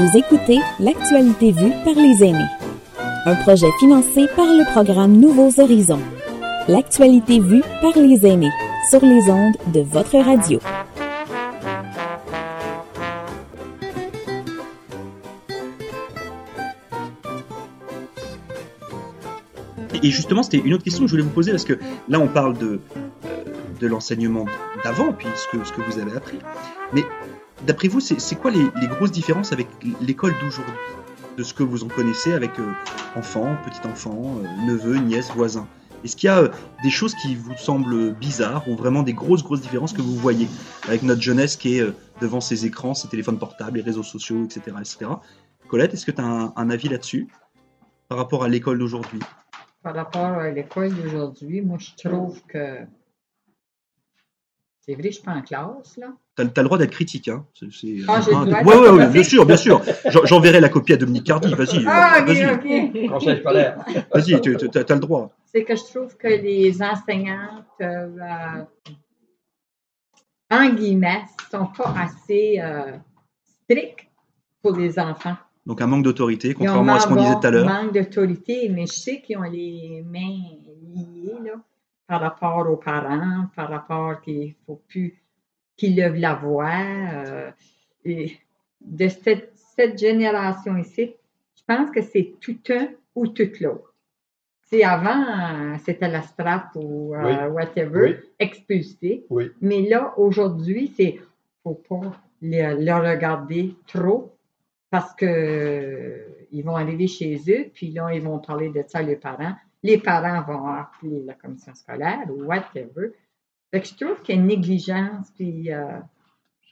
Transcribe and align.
Vous 0.00 0.16
écoutez 0.16 0.58
L'actualité 0.78 1.52
vue 1.52 1.72
par 1.84 1.92
les 1.92 2.24
aînés. 2.24 2.48
Un 3.26 3.34
projet 3.34 3.66
financé 3.78 4.28
par 4.34 4.46
le 4.46 4.64
programme 4.72 5.12
Nouveaux 5.12 5.60
Horizons. 5.60 6.00
L'actualité 6.68 7.38
vue 7.38 7.62
par 7.82 7.94
les 7.98 8.26
aînés 8.26 8.50
sur 8.88 9.04
les 9.04 9.30
ondes 9.30 9.56
de 9.74 9.80
votre 9.80 10.16
radio. 10.16 10.58
Et 20.02 20.10
justement, 20.10 20.42
c'était 20.42 20.62
une 20.64 20.72
autre 20.72 20.84
question 20.84 21.04
que 21.04 21.08
je 21.08 21.12
voulais 21.12 21.24
vous 21.24 21.28
poser 21.34 21.50
parce 21.50 21.64
que 21.64 21.78
là, 22.08 22.18
on 22.20 22.28
parle 22.28 22.56
de, 22.56 22.80
euh, 23.26 23.88
l'enseignement 23.88 24.46
d'avant, 24.82 25.12
puis 25.12 25.28
ce 25.36 25.54
que, 25.54 25.62
ce 25.62 25.74
que 25.74 25.82
vous 25.82 25.98
avez 25.98 26.16
appris. 26.16 26.38
Mais 26.94 27.04
d'après 27.66 27.88
vous, 27.88 28.00
c'est 28.00 28.36
quoi 28.36 28.50
les, 28.50 28.86
grosses 28.88 29.12
différences 29.12 29.52
avec 29.52 29.68
l'école 30.00 30.32
d'aujourd'hui? 30.40 30.74
De 31.36 31.42
ce 31.42 31.54
que 31.54 31.62
vous 31.62 31.84
en 31.84 31.88
connaissez 31.88 32.32
avec 32.32 32.58
euh, 32.58 32.72
enfants, 33.16 33.56
petits-enfants, 33.64 34.38
euh, 34.38 34.66
neveux, 34.66 34.96
nièces, 34.98 35.30
voisins 35.30 35.66
Est-ce 36.04 36.16
qu'il 36.16 36.26
y 36.26 36.30
a 36.30 36.40
euh, 36.40 36.48
des 36.82 36.90
choses 36.90 37.14
qui 37.14 37.34
vous 37.34 37.56
semblent 37.56 38.12
bizarres 38.14 38.68
ou 38.68 38.76
vraiment 38.76 39.02
des 39.02 39.14
grosses, 39.14 39.42
grosses 39.42 39.60
différences 39.60 39.92
que 39.92 40.02
vous 40.02 40.16
voyez 40.16 40.48
avec 40.86 41.02
notre 41.02 41.22
jeunesse 41.22 41.56
qui 41.56 41.78
est 41.78 41.80
euh, 41.80 41.94
devant 42.20 42.40
ses 42.40 42.66
écrans, 42.66 42.94
ses 42.94 43.08
téléphones 43.08 43.38
portables, 43.38 43.78
les 43.78 43.82
réseaux 43.82 44.02
sociaux, 44.02 44.44
etc. 44.44 44.76
etc. 44.80 45.12
Colette, 45.68 45.94
est-ce 45.94 46.04
que 46.04 46.10
tu 46.10 46.20
as 46.20 46.26
un, 46.26 46.52
un 46.56 46.70
avis 46.70 46.88
là-dessus 46.88 47.28
par 48.08 48.18
rapport 48.18 48.42
à 48.42 48.48
l'école 48.48 48.78
d'aujourd'hui? 48.78 49.20
Par 49.82 49.94
rapport 49.94 50.24
à 50.24 50.50
l'école 50.50 50.92
d'aujourd'hui, 50.94 51.62
moi, 51.62 51.78
je 51.78 52.08
trouve 52.08 52.42
que 52.42 52.80
c'est 54.80 54.94
vrai, 54.94 55.04
je 55.04 55.16
suis 55.16 55.22
pas 55.22 55.34
en 55.34 55.42
classe, 55.42 55.96
là. 55.96 56.12
Tu 56.48 56.60
as, 56.60 56.62
le 56.62 56.66
droit 56.66 56.78
d'être 56.78 56.90
critique, 56.90 57.28
hein. 57.28 57.44
C'est, 57.54 57.72
c'est, 57.72 57.96
Ah, 58.08 58.20
hein, 58.32 58.46
ouais, 58.64 58.76
ouais, 58.76 58.88
ouais, 58.90 59.06
bien 59.08 59.22
sûr, 59.22 59.44
bien 59.46 59.56
sûr. 59.56 59.82
J'en- 60.06 60.24
J'enverrai 60.24 60.60
la 60.60 60.68
copie 60.68 60.92
à 60.92 60.96
Dominique 60.96 61.24
Cardi, 61.26 61.52
vas-y. 61.54 61.84
Ah, 61.86 62.16
euh, 62.18 62.22
ok, 62.22 62.26
vas-y, 62.28 62.46
ok. 62.46 63.08
Conseil 63.10 63.38
scolaire. 63.40 63.76
vas-y, 64.14 64.40
tu 64.40 64.56
as, 64.56 64.94
le 64.94 65.00
droit. 65.00 65.30
C'est 65.52 65.64
que 65.64 65.76
je 65.76 65.82
trouve 65.84 66.16
que 66.16 66.28
les 66.28 66.80
enseignantes, 66.82 67.64
euh, 67.80 68.08
euh, 68.18 68.90
en 70.50 70.68
guillemets, 70.70 71.24
sont 71.50 71.66
pas 71.66 71.94
assez 71.98 72.60
euh, 72.60 72.92
strictes 73.64 74.06
pour 74.62 74.76
les 74.76 74.98
enfants. 74.98 75.36
Donc 75.66 75.80
un 75.82 75.86
manque 75.86 76.04
d'autorité, 76.04 76.54
contrairement 76.54 76.94
à 76.94 77.00
ce 77.00 77.06
qu'on 77.06 77.16
disait 77.16 77.34
tout 77.34 77.46
à 77.46 77.50
l'heure. 77.50 77.66
manque 77.66 77.92
d'autorité, 77.94 78.68
mais 78.68 78.86
je 78.86 78.92
sais 78.92 79.20
qu'ils 79.20 79.36
ont 79.38 79.42
les 79.42 80.02
mains 80.06 80.42
liées 80.92 81.34
là, 81.44 81.52
par 82.06 82.20
rapport 82.20 82.68
aux 82.68 82.76
parents, 82.76 83.46
par 83.54 83.68
rapport 83.68 84.20
qu'il 84.20 84.54
faut 84.66 84.82
plus 84.88 85.22
qu'ils 85.80 85.96
lèvent 85.96 86.16
la 86.28 86.34
voix. 86.34 86.70
euh, 87.14 87.50
et 88.04 88.36
de 88.80 89.08
cette, 89.08 89.52
cette 89.76 89.98
génération 89.98 90.76
ici, 90.76 91.14
je 91.56 91.62
pense 91.66 91.90
que 91.90 92.02
c'est 92.02 92.34
tout 92.40 92.58
un 92.70 92.88
ou 93.14 93.26
tout 93.28 93.50
l'autre. 93.60 93.94
C'est 94.62 94.84
avant, 94.84 95.20
euh, 95.24 95.76
c'était 95.84 96.08
la 96.08 96.22
strap 96.22 96.68
ou 96.76 97.14
euh, 97.14 97.48
whatever, 97.48 98.02
Oui. 98.02 98.16
expulsé. 98.38 99.24
Oui. 99.30 99.50
Mais 99.60 99.82
là, 99.88 100.14
aujourd'hui, 100.16 100.92
c'est 100.96 101.18
faut 101.62 101.74
pas 101.74 102.12
le, 102.40 102.82
le 102.84 102.94
regarder 103.10 103.74
trop 103.86 104.32
parce 104.90 105.12
que 105.14 105.26
euh, 105.26 106.46
ils 106.52 106.64
vont 106.64 106.76
arriver 106.76 107.06
chez 107.06 107.36
eux, 107.48 107.66
puis 107.74 107.88
là, 107.90 108.12
ils 108.14 108.22
vont 108.22 108.38
parler 108.38 108.70
de 108.70 108.82
ça 108.86 108.98
à 108.98 109.02
les 109.02 109.16
parents. 109.16 109.54
Les 109.82 109.98
parents 109.98 110.42
vont 110.42 110.66
appeler 110.68 111.22
la 111.24 111.34
commission 111.34 111.74
scolaire 111.74 112.24
ou 112.30 112.44
whatever. 112.44 113.12
Fait 113.70 113.80
que 113.80 113.86
je 113.86 113.94
trouve 113.94 114.20
qu'il 114.22 114.34
y 114.34 114.38
a 114.38 114.40
une 114.40 114.48
négligence 114.48 115.30
puis, 115.36 115.72
euh, 115.72 115.98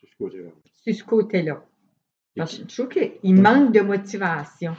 C'est 0.01 0.07
ce 0.07 0.17
côté-là. 0.17 0.51
sur 0.75 0.95
ce 0.95 1.05
côté-là. 1.05 1.65
Parce 2.37 2.59
que 2.59 2.63
je 2.69 2.75
trouve 2.75 2.89
qu'il 2.89 3.35
manque 3.35 3.73
de 3.73 3.81
motivation. 3.81 4.75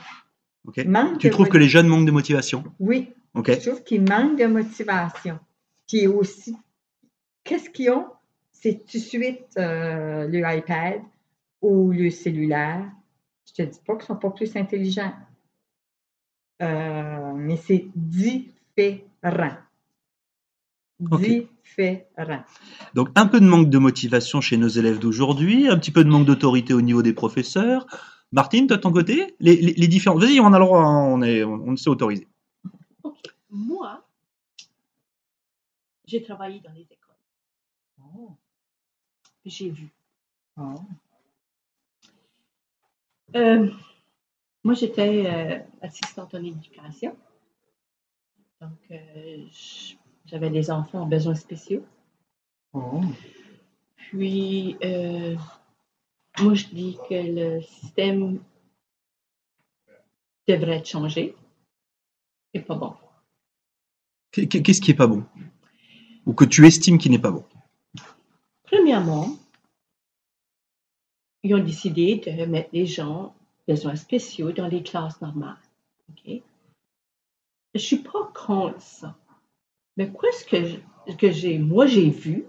Manque 0.85 1.17
Tu 1.19 1.27
de 1.27 1.31
trouves 1.31 1.49
que 1.49 1.57
les 1.57 1.67
jeunes 1.67 1.87
manquent 1.87 2.05
de 2.05 2.11
motivation? 2.11 2.63
Oui, 2.79 3.13
je 3.35 3.69
trouve 3.69 3.83
qu'il 3.83 4.01
manque 4.01 4.37
de 4.37 4.45
motivation. 4.45 5.39
Puis 5.87 6.07
aussi, 6.07 6.55
qu'est-ce 7.43 7.69
qu'ils 7.69 7.91
ont? 7.91 8.07
C'est 8.51 8.85
tout 8.85 8.97
de 8.97 9.01
suite 9.01 9.45
euh, 9.57 10.27
le 10.27 10.39
iPad 10.39 11.01
ou 11.61 11.91
le 11.91 12.09
cellulaire. 12.09 12.85
Je 13.47 13.53
te 13.53 13.61
dis 13.69 13.79
pas 13.85 13.95
qu'ils 13.95 14.05
sont 14.05 14.15
pas 14.17 14.29
plus 14.31 14.55
intelligents. 14.55 15.13
Euh, 16.61 17.33
mais 17.35 17.57
c'est 17.57 17.87
différent. 17.95 19.57
Ok. 21.11 21.21
Différent. 21.21 22.43
Donc 22.93 23.09
un 23.15 23.27
peu 23.27 23.39
de 23.39 23.45
manque 23.45 23.69
de 23.69 23.77
motivation 23.77 24.41
chez 24.41 24.57
nos 24.57 24.67
élèves 24.67 24.99
d'aujourd'hui, 24.99 25.67
un 25.69 25.77
petit 25.77 25.91
peu 25.91 26.03
de 26.03 26.09
manque 26.09 26.25
d'autorité 26.25 26.73
au 26.73 26.81
niveau 26.81 27.01
des 27.01 27.13
professeurs. 27.13 27.85
Martine, 28.31 28.67
toi 28.67 28.77
de 28.77 28.81
ton 28.81 28.91
côté, 28.91 29.35
les, 29.39 29.55
les, 29.55 29.73
les 29.73 29.87
différences. 29.87 30.21
Vas-y, 30.21 30.39
on 30.39 30.53
a 30.53 30.59
le 30.59 30.65
droit, 30.65 30.81
hein, 30.81 31.05
on 31.07 31.21
est, 31.21 31.43
on 31.43 31.75
s'est 31.77 31.89
autorisé. 31.89 32.27
Ok, 33.03 33.15
moi, 33.49 34.05
j'ai 36.05 36.21
travaillé 36.21 36.59
dans 36.59 36.73
les 36.73 36.81
écoles. 36.81 37.15
Oh. 38.15 38.35
J'ai 39.45 39.69
vu. 39.69 39.89
Oh. 40.57 40.75
Euh, 43.35 43.71
moi, 44.63 44.73
j'étais 44.73 45.23
euh, 45.25 45.59
assistante 45.81 46.35
en 46.35 46.43
éducation. 46.43 47.15
Donc, 48.61 48.77
euh, 48.91 49.37
j- 49.51 49.97
j'avais 50.29 50.49
des 50.49 50.69
enfants 50.71 51.01
en 51.01 51.05
besoins 51.05 51.35
spéciaux. 51.35 51.83
Oh. 52.73 53.01
Puis, 53.97 54.77
euh, 54.83 55.35
moi, 56.39 56.53
je 56.53 56.67
dis 56.67 56.97
que 57.09 57.15
le 57.15 57.61
système 57.61 58.39
devrait 60.47 60.77
être 60.77 60.87
changé. 60.87 61.35
C'est 62.53 62.61
pas 62.61 62.75
bon. 62.75 62.95
Qu'est- 64.31 64.47
Qu'est-ce 64.47 64.81
qui 64.81 64.91
est 64.91 64.95
pas 64.95 65.07
bon? 65.07 65.23
Ou 66.25 66.33
que 66.33 66.45
tu 66.45 66.65
estimes 66.67 66.97
qui 66.97 67.09
n'est 67.09 67.19
pas 67.19 67.31
bon? 67.31 67.43
Premièrement, 68.63 69.35
ils 71.43 71.55
ont 71.55 71.63
décidé 71.63 72.17
de 72.17 72.45
mettre 72.45 72.69
les 72.73 72.85
gens 72.85 73.33
besoins 73.67 73.95
spéciaux 73.95 74.51
dans 74.51 74.67
les 74.67 74.83
classes 74.83 75.19
normales. 75.21 75.57
Je 76.25 76.41
ne 77.75 77.79
suis 77.79 77.97
pas 77.99 78.31
contre 78.35 78.81
ça. 78.81 79.15
Mais 79.99 80.09
qu'est-ce 80.13 80.45
que, 80.45 80.65
je- 80.65 81.15
que 81.17 81.29
j'ai, 81.29 81.59
moi 81.59 81.85
j'ai 81.85 82.09
vu, 82.09 82.45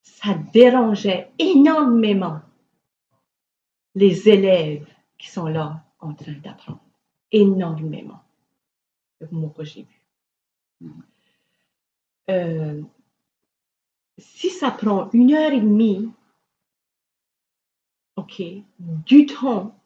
ça 0.00 0.34
dérangeait 0.52 1.32
énormément 1.40 2.40
les 3.96 4.28
élèves 4.28 4.86
qui 5.18 5.28
sont 5.28 5.48
là 5.48 5.84
en 5.98 6.14
train 6.14 6.34
d'apprendre. 6.34 6.80
Énormément. 7.32 8.20
Moi 9.32 9.52
que 9.56 9.64
j'ai 9.64 9.88
vu. 10.80 10.88
Euh, 12.30 12.80
si 14.18 14.50
ça 14.50 14.70
prend 14.70 15.10
une 15.10 15.34
heure 15.34 15.52
et 15.52 15.60
demie, 15.60 16.12
OK, 18.14 18.40
du 18.78 19.26
temps 19.26 19.76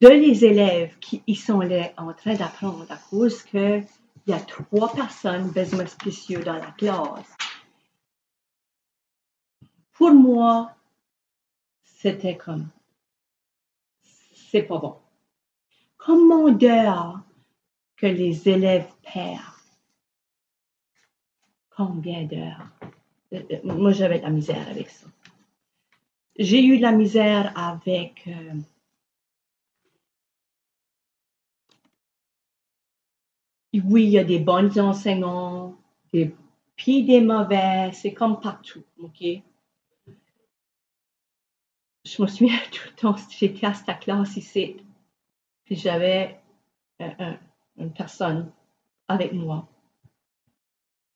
de 0.00 0.08
les 0.08 0.44
élèves 0.44 0.98
qui 1.00 1.22
y 1.26 1.34
sont 1.34 1.60
là 1.60 1.92
en 1.96 2.12
train 2.12 2.34
d'apprendre 2.34 2.86
à 2.90 2.96
cause 2.96 3.42
qu'il 3.42 3.86
y 4.26 4.32
a 4.32 4.40
trois 4.40 4.92
personnes 4.92 5.50
besoins 5.50 5.86
spéciaux 5.86 6.42
dans 6.42 6.54
la 6.54 6.70
classe. 6.72 7.36
Pour 9.92 10.12
moi, 10.12 10.72
c'était 11.82 12.36
comme, 12.36 12.68
c'est 14.34 14.62
pas 14.62 14.78
bon. 14.78 14.96
Comment 15.96 16.50
d'heures 16.50 17.20
que 17.96 18.06
les 18.06 18.48
élèves 18.48 18.88
perdent? 19.02 19.42
Combien 21.70 22.24
d'heures? 22.24 22.68
Euh, 23.32 23.42
euh, 23.50 23.60
Moi, 23.64 23.92
j'avais 23.92 24.18
de 24.18 24.24
la 24.24 24.30
misère 24.30 24.68
avec 24.68 24.88
ça. 24.88 25.06
J'ai 26.38 26.64
eu 26.64 26.78
de 26.78 26.82
la 26.82 26.92
misère 26.92 27.52
avec 27.58 28.22
euh, 28.28 28.54
oui, 33.84 34.04
il 34.04 34.10
y 34.10 34.18
a 34.18 34.24
des 34.24 34.38
bons 34.38 34.78
enseignants, 34.78 35.76
puis 36.76 37.04
des 37.04 37.20
mauvais, 37.20 37.90
c'est 37.92 38.12
comme 38.14 38.40
partout, 38.40 38.82
OK? 39.02 39.22
Je 42.04 42.22
me 42.22 42.26
souviens 42.26 42.58
tout 42.72 42.88
le 42.88 42.94
temps, 42.94 43.16
j'étais 43.30 43.66
à 43.66 43.74
cette 43.74 44.00
classe 44.00 44.36
ici, 44.36 44.76
puis 45.64 45.76
j'avais 45.76 46.40
un- 47.00 47.38
une 47.76 47.92
personne 47.92 48.50
avec 49.08 49.32
moi. 49.32 49.68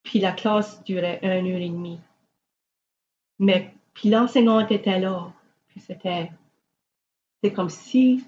Puis 0.03 0.19
la 0.20 0.32
classe 0.32 0.82
durait 0.85 1.20
une 1.23 1.50
heure 1.50 1.61
et 1.61 1.69
demie. 1.69 2.00
Mais 3.38 3.75
puis 3.94 4.11
l'enseignante 4.11 4.70
était 4.70 4.99
là. 5.00 5.32
Puis 5.69 5.81
c'était 5.81 6.31
c'est 7.43 7.53
comme 7.53 7.70
si 7.70 8.25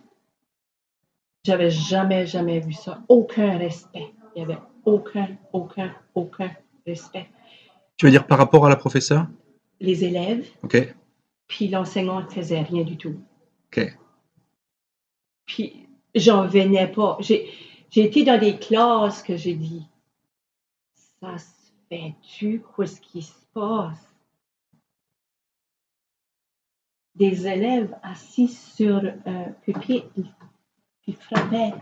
j'avais 1.45 1.71
jamais, 1.71 2.27
jamais 2.27 2.61
vu 2.61 2.73
ça. 2.73 3.03
Aucun 3.09 3.59
respect. 3.59 4.13
Il 4.35 4.45
n'y 4.45 4.53
avait 4.53 4.61
aucun, 4.85 5.29
aucun, 5.53 5.95
aucun 6.15 6.51
respect. 6.87 7.29
Tu 7.97 8.07
veux 8.07 8.11
dire 8.13 8.27
par 8.27 8.39
rapport 8.39 8.67
à 8.67 8.69
la 8.69 8.77
professeure? 8.77 9.27
Les 9.81 10.05
élèves, 10.05 10.49
Ok. 10.63 10.95
puis 11.47 11.69
l'enseignant 11.69 12.21
ne 12.23 12.29
faisait 12.29 12.63
rien 12.63 12.83
du 12.83 12.97
tout. 12.97 13.21
OK. 13.67 13.97
Puis 15.47 15.87
j'en 16.15 16.47
venais 16.47 16.89
pas. 16.89 17.19
J'ai 17.21 17.49
été 17.95 18.25
dans 18.25 18.39
des 18.39 18.59
classes 18.59 19.23
que 19.23 19.37
j'ai 19.37 19.55
dit, 19.55 19.87
ça 21.21 21.39
se 21.39 21.47
fait-tu? 21.89 22.63
Qu'est-ce 22.77 23.01
qui 23.01 23.23
se 23.23 23.35
passe? 23.53 24.09
Des 27.15 27.47
élèves 27.47 27.95
assis 28.03 28.49
sur 28.49 29.01
un 29.27 29.45
pupitre, 29.65 30.09
puis 31.03 31.13
frappaient 31.13 31.75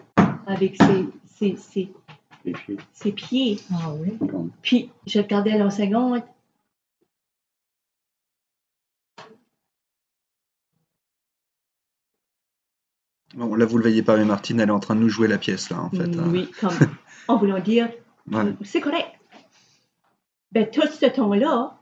avec 0.46 0.76
ses, 0.76 1.06
ses, 1.24 1.56
ses, 1.56 1.92
Les 2.44 2.54
ses 2.92 3.12
pieds. 3.12 3.58
Ah 3.72 3.92
oui. 3.94 4.18
Puis 4.62 4.90
je 5.06 5.18
regardais 5.20 5.56
l'enseignante. 5.58 6.24
Bon, 13.34 13.54
là, 13.54 13.64
vous 13.64 13.78
le 13.78 13.82
voyez 13.82 14.02
pas, 14.02 14.16
mais 14.16 14.24
Martine, 14.24 14.60
elle 14.60 14.68
est 14.68 14.72
en 14.72 14.80
train 14.80 14.94
de 14.94 15.00
nous 15.00 15.08
jouer 15.08 15.26
la 15.26 15.38
pièce, 15.38 15.70
là, 15.70 15.80
en 15.80 15.90
fait. 15.90 16.02
hein. 16.02 16.28
Oui, 16.30 16.50
comme 16.60 16.74
en 17.28 17.36
voulant 17.38 17.60
dire, 17.60 17.90
Ouais. 18.30 18.54
c'est 18.62 18.80
correct. 18.80 19.08
Ben, 20.52 20.68
tout 20.70 20.86
ce 20.86 21.06
temps-là, 21.06 21.78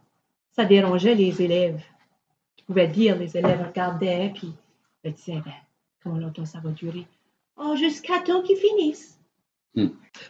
ça 0.52 0.64
dérangeait 0.64 1.14
les 1.16 1.42
élèves. 1.42 1.82
Tu 2.56 2.64
pouvais 2.64 2.86
dire, 2.86 3.16
les 3.18 3.36
élèves 3.36 3.66
regardaient, 3.66 4.32
puis 4.34 4.52
ils 5.04 5.12
disaient, 5.12 5.40
ben, 5.44 5.52
comment 6.02 6.18
longtemps 6.18 6.46
ça 6.46 6.60
va 6.60 6.70
durer? 6.70 7.06
Oh, 7.56 7.74
jusqu'à 7.76 8.20
temps 8.20 8.42
qu'ils 8.42 8.56
finissent. 8.56 9.19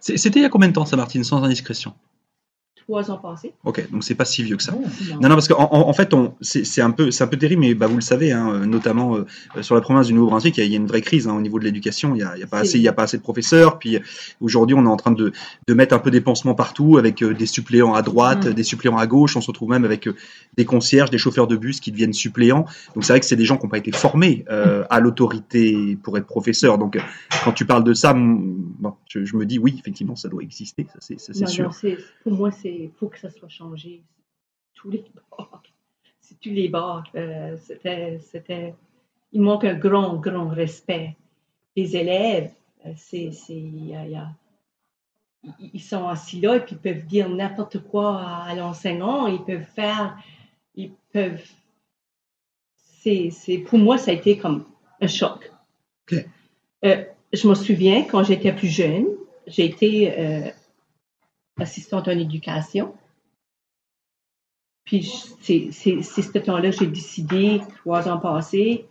C'est- 0.00 0.16
C'était 0.16 0.40
il 0.40 0.42
y 0.42 0.46
a 0.46 0.48
combien 0.50 0.69
de 0.69 0.72
temps, 0.75 0.87
ça, 0.87 0.96
Martine, 0.96 1.25
sans 1.25 1.42
indiscrétion? 1.42 1.94
Trois 2.90 3.10
ans 3.12 3.19
passés. 3.19 3.52
Ok, 3.64 3.88
donc 3.92 4.02
c'est 4.02 4.16
pas 4.16 4.25
si 4.25 4.42
vieux 4.42 4.56
que 4.56 4.62
ça. 4.64 4.72
Non. 4.72 4.81
Non, 5.20 5.28
non, 5.28 5.34
parce 5.37 5.46
qu'en 5.46 5.69
en, 5.72 5.88
en 5.88 5.92
fait, 5.92 6.12
on- 6.12 6.34
c'est 6.40 6.81
un 6.82 6.90
peu, 6.90 7.10
un 7.20 7.26
peu 7.28 7.37
terrible, 7.37 7.60
mais 7.60 7.75
bah, 7.75 7.87
vous 7.87 7.94
le 7.94 8.00
savez, 8.00 8.32
hein, 8.32 8.66
notamment 8.66 9.16
euh, 9.16 9.26
sur 9.62 9.76
la 9.76 9.81
province 9.81 10.08
du 10.08 10.14
Nouveau-Brunswick, 10.14 10.56
il 10.56 10.60
y, 10.60 10.62
a- 10.64 10.66
il 10.66 10.72
y 10.72 10.75
a 10.75 10.78
une 10.78 10.87
vraie 10.88 11.00
crise 11.02 11.28
hein, 11.28 11.34
au 11.37 11.40
niveau 11.40 11.58
de 11.60 11.64
l'éducation. 11.64 12.14
Il 12.16 12.19
y 12.19 12.22
a, 12.25 12.37
y 12.37 12.42
a 12.42 12.46
pas 12.48 12.58
assez, 12.58 12.81
y 12.81 12.88
a 12.88 12.92
pas 12.92 13.04
assez 13.04 13.16
de 13.16 13.22
professeurs. 13.22 13.78
Puis 13.78 13.98
aujourd'hui, 14.40 14.75
on 14.76 14.84
est 14.84 14.88
en 14.88 14.96
train 14.96 15.12
de, 15.12 15.32
de 15.69 15.75
mettre 15.75 15.94
un 15.94 16.00
peu 16.00 16.10
des 16.10 16.20
pansements 16.20 16.54
partout, 16.56 16.98
avec 16.98 17.22
euh, 17.22 17.32
des 17.32 17.46
suppléants 17.46 17.94
à 17.94 18.02
droite, 18.02 18.46
Mm. 18.46 18.52
des 18.54 18.64
suppléants 18.64 18.98
à 18.98 19.06
gauche. 19.06 19.36
On 19.36 19.40
se 19.40 19.46
retrouve 19.46 19.70
même 19.70 19.84
avec 19.84 20.08
euh, 20.08 20.14
des 20.56 20.64
concierges, 20.64 21.10
des 21.10 21.19
chauffeurs 21.19 21.46
de 21.46 21.56
bus 21.56 21.78
qui 21.81 21.93
deviennent 21.93 22.12
suppléants. 22.12 22.64
Donc 22.94 23.04
c'est 23.04 23.12
vrai 23.12 23.20
que 23.20 23.26
c'est 23.26 23.36
des 23.36 23.44
gens 23.44 23.56
qui 23.56 23.66
n'ont 23.66 23.70
pas 23.70 23.78
été 23.78 23.93
formés 23.93 24.44
à 24.48 24.98
l'autorité 25.00 25.96
pour 26.02 26.19
être 26.19 26.26
professeurs. 26.26 26.78
Donc 26.78 26.98
quand 27.44 27.52
tu 27.52 27.64
parles 27.66 27.84
de 27.84 27.94
ça, 27.94 28.14
bon, 28.14 28.94
je, 29.06 29.25
je 29.25 29.36
me 29.36 29.46
dis 29.46 29.58
oui, 29.58 29.76
effectivement, 29.78 30.16
ça 30.16 30.28
doit 30.28 30.43
exister, 30.43 30.86
ça 30.98 30.98
c'est 31.00 31.40
Non, 31.40 31.46
sûr. 31.46 31.70
non, 31.84 31.90
pour 32.25 32.32
moi, 32.32 32.50
c'est 32.50 32.80
faut 32.88 33.09
que 33.09 33.19
ça 33.19 33.31
soit 33.31 33.49
changé. 33.49 34.03
Tous 34.75 34.91
les 34.91 35.05
bars. 35.31 35.62
C'est 36.21 36.38
tous 36.41 36.50
les 36.50 36.69
bars. 36.69 37.05
Euh, 37.17 37.56
c'était, 37.59 38.19
c'était, 38.21 38.75
il 39.32 39.41
manque 39.43 39.65
un 39.65 39.75
grand, 39.75 40.17
grand 40.17 40.49
respect. 40.49 41.17
Les 41.77 41.97
élèves, 41.97 42.53
euh, 42.87 42.93
c'est, 42.97 43.32
c'est, 43.32 43.56
il 43.56 43.88
y 43.88 43.94
a- 43.97 44.05
il 44.05 44.12
y 44.12 44.17
a- 44.17 44.31
ils- 45.73 45.81
sont 45.81 46.06
assis 46.09 46.41
là 46.41 46.56
et 46.56 46.61
puis 46.61 46.77
ils 46.77 46.79
peuvent 46.79 47.06
dire 47.06 47.29
n'importe 47.29 47.79
quoi 47.81 48.21
à, 48.21 48.43
à 48.50 48.55
l'enseignant. 48.55 49.27
Ils 49.27 49.43
peuvent 49.44 49.65
faire, 49.75 50.17
ils 50.77 50.93
peuvent. 51.12 51.43
C'est, 53.03 53.31
c'est, 53.31 53.59
pour 53.59 53.79
moi, 53.79 53.99
ça 53.99 54.11
a 54.11 54.15
été 54.15 54.37
comme 54.38 54.67
un 55.00 55.06
choc. 55.06 55.50
Ok. 56.12 56.25
Euh, 56.85 57.05
je 57.32 57.49
me 57.49 57.55
souviens 57.55 58.05
quand 58.05 58.23
j'étais 58.25 58.53
plus 58.53 58.69
jeune, 58.69 59.06
j'ai 59.47 59.65
été 59.65 60.19
euh, 60.19 60.50
assistante 61.60 62.08
en 62.08 62.12
éducation. 62.12 62.94
Puis 64.84 65.02
c'est 65.40 65.70
ce 65.72 66.38
temps-là 66.38 66.70
que 66.70 66.76
j'ai 66.78 66.86
décidé, 66.86 67.60
trois 67.78 68.08
ans 68.08 68.18
passés, 68.18 68.86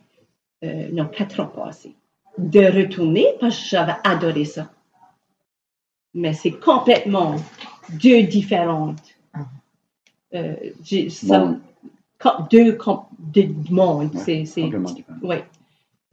euh, 0.64 0.90
non, 0.92 1.06
quatre 1.08 1.40
ans 1.40 1.48
passés, 1.48 1.96
de 2.38 2.60
retourner 2.60 3.26
parce 3.40 3.58
que 3.60 3.68
j'avais 3.68 3.96
adoré 4.04 4.46
ça. 4.46 4.72
Mais 6.14 6.34
c'est 6.34 6.52
complètement 6.54 7.36
deux 8.02 8.24
différentes. 8.24 9.02
Ah. 9.34 9.46
Euh, 10.36 10.56
ça- 11.10 11.60
deux 12.50 12.78
deux 13.20 13.48
mondes. 13.70 14.14
Ouais, 14.16 14.46
c'est 14.46 14.62
oui. 15.22 15.38